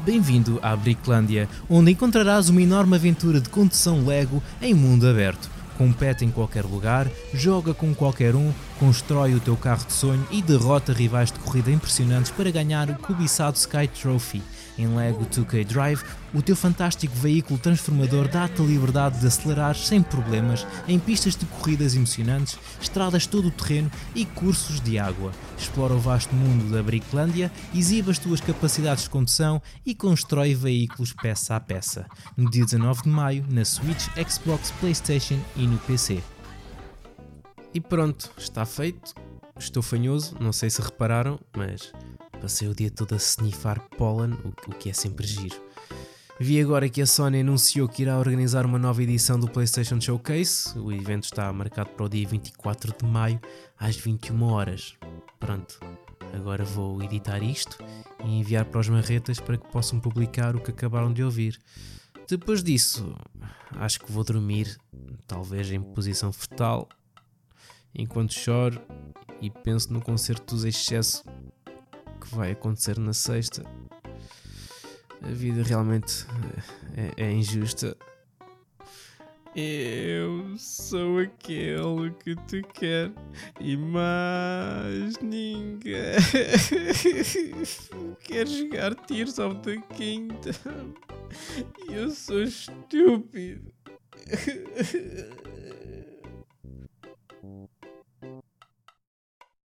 Bem-vindo 0.04 0.60
à 0.62 0.76
Bricklândia, 0.76 1.48
onde 1.68 1.90
encontrarás 1.90 2.50
uma 2.50 2.60
enorme 2.60 2.96
aventura 2.96 3.40
de 3.40 3.48
condução 3.48 4.04
Lego 4.06 4.42
em 4.60 4.74
mundo 4.74 5.08
aberto 5.08 5.57
compete 5.78 6.24
em 6.24 6.30
qualquer 6.30 6.64
lugar, 6.64 7.06
joga 7.32 7.72
com 7.72 7.94
qualquer 7.94 8.34
um, 8.34 8.52
constrói 8.80 9.34
o 9.34 9.40
teu 9.40 9.56
carro 9.56 9.86
de 9.86 9.92
sonho 9.92 10.26
e 10.30 10.42
derrota 10.42 10.92
rivais 10.92 11.30
de 11.30 11.38
corrida 11.38 11.70
impressionantes 11.70 12.32
para 12.32 12.50
ganhar 12.50 12.90
o 12.90 12.98
cobiçado 12.98 13.56
Sky 13.56 13.86
Trophy. 13.86 14.42
Em 14.78 14.86
Lego 14.94 15.26
2K 15.26 15.64
Drive, 15.64 16.02
o 16.32 16.40
teu 16.40 16.54
fantástico 16.54 17.14
veículo 17.16 17.58
transformador 17.58 18.28
dá-te 18.28 18.62
a 18.62 18.64
liberdade 18.64 19.18
de 19.18 19.26
acelerar 19.26 19.74
sem 19.74 20.02
problemas 20.02 20.64
em 20.86 20.98
pistas 20.98 21.34
de 21.34 21.44
corridas 21.46 21.96
emocionantes, 21.96 22.56
estradas 22.80 23.26
todo 23.26 23.48
o 23.48 23.50
terreno 23.50 23.90
e 24.14 24.24
cursos 24.24 24.80
de 24.80 24.98
água. 24.98 25.32
Explora 25.58 25.94
o 25.94 25.98
vasto 25.98 26.34
mundo 26.34 26.70
da 26.70 26.82
Bricklândia, 26.82 27.50
exibe 27.74 28.10
as 28.10 28.18
tuas 28.18 28.40
capacidades 28.40 29.04
de 29.04 29.10
condução 29.10 29.60
e 29.84 29.94
constrói 29.94 30.54
veículos 30.54 31.12
peça 31.12 31.56
a 31.56 31.60
peça. 31.60 32.06
No 32.36 32.48
dia 32.48 32.64
19 32.64 33.02
de 33.02 33.08
maio, 33.08 33.44
na 33.50 33.64
Switch, 33.64 34.06
Xbox, 34.28 34.70
PlayStation 34.78 35.38
e 35.56 35.66
no 35.66 35.78
PC. 35.78 36.22
E 37.74 37.80
pronto, 37.80 38.30
está 38.38 38.64
feito. 38.64 39.12
Estou 39.58 39.82
fanhoso, 39.82 40.36
não 40.40 40.52
sei 40.52 40.70
se 40.70 40.80
repararam, 40.80 41.38
mas 41.56 41.92
passei 42.40 42.68
o 42.68 42.74
dia 42.74 42.90
todo 42.90 43.14
a 43.14 43.18
snifar 43.18 43.80
pólen, 43.96 44.32
o 44.66 44.72
que 44.72 44.90
é 44.90 44.92
sempre 44.92 45.26
giro. 45.26 45.60
Vi 46.40 46.60
agora 46.60 46.88
que 46.88 47.02
a 47.02 47.06
Sony 47.06 47.40
anunciou 47.40 47.88
que 47.88 48.02
irá 48.02 48.16
organizar 48.16 48.64
uma 48.64 48.78
nova 48.78 49.02
edição 49.02 49.40
do 49.40 49.48
PlayStation 49.48 50.00
Showcase. 50.00 50.78
O 50.78 50.92
evento 50.92 51.24
está 51.24 51.52
marcado 51.52 51.90
para 51.90 52.06
o 52.06 52.08
dia 52.08 52.28
24 52.28 52.94
de 52.96 53.04
maio, 53.04 53.40
às 53.76 53.96
21 53.96 54.42
horas. 54.44 54.94
Pronto, 55.40 55.80
agora 56.32 56.64
vou 56.64 57.02
editar 57.02 57.42
isto 57.42 57.78
e 58.24 58.38
enviar 58.38 58.64
para 58.66 58.80
os 58.80 58.88
marretas 58.88 59.40
para 59.40 59.58
que 59.58 59.68
possam 59.72 59.98
publicar 59.98 60.54
o 60.54 60.60
que 60.60 60.70
acabaram 60.70 61.12
de 61.12 61.24
ouvir. 61.24 61.58
Depois 62.28 62.62
disso, 62.62 63.16
acho 63.72 63.98
que 63.98 64.12
vou 64.12 64.22
dormir, 64.22 64.78
talvez 65.26 65.72
em 65.72 65.80
posição 65.80 66.32
fetal, 66.32 66.88
enquanto 67.92 68.32
choro 68.32 68.80
e 69.40 69.50
penso 69.50 69.92
no 69.92 70.00
concerto 70.00 70.54
dos 70.54 70.64
excesso 70.64 71.24
que 72.28 72.34
vai 72.34 72.52
acontecer 72.52 72.98
na 72.98 73.12
sexta. 73.12 73.62
A 75.22 75.28
vida 75.28 75.62
realmente 75.62 76.26
é, 76.96 77.24
é 77.24 77.32
injusta. 77.32 77.96
Eu 79.56 80.56
sou 80.56 81.18
aquele 81.18 82.12
que 82.22 82.36
te 82.46 82.62
quer 82.62 83.10
e 83.58 83.76
mais 83.76 85.18
ninguém 85.18 86.14
quer 88.22 88.46
jogar 88.46 88.94
Tears 88.94 89.38
of 89.38 89.60
the 89.62 89.78
Kingdom. 89.94 90.94
Eu 91.90 92.10
sou 92.10 92.42
estúpido. 92.42 93.72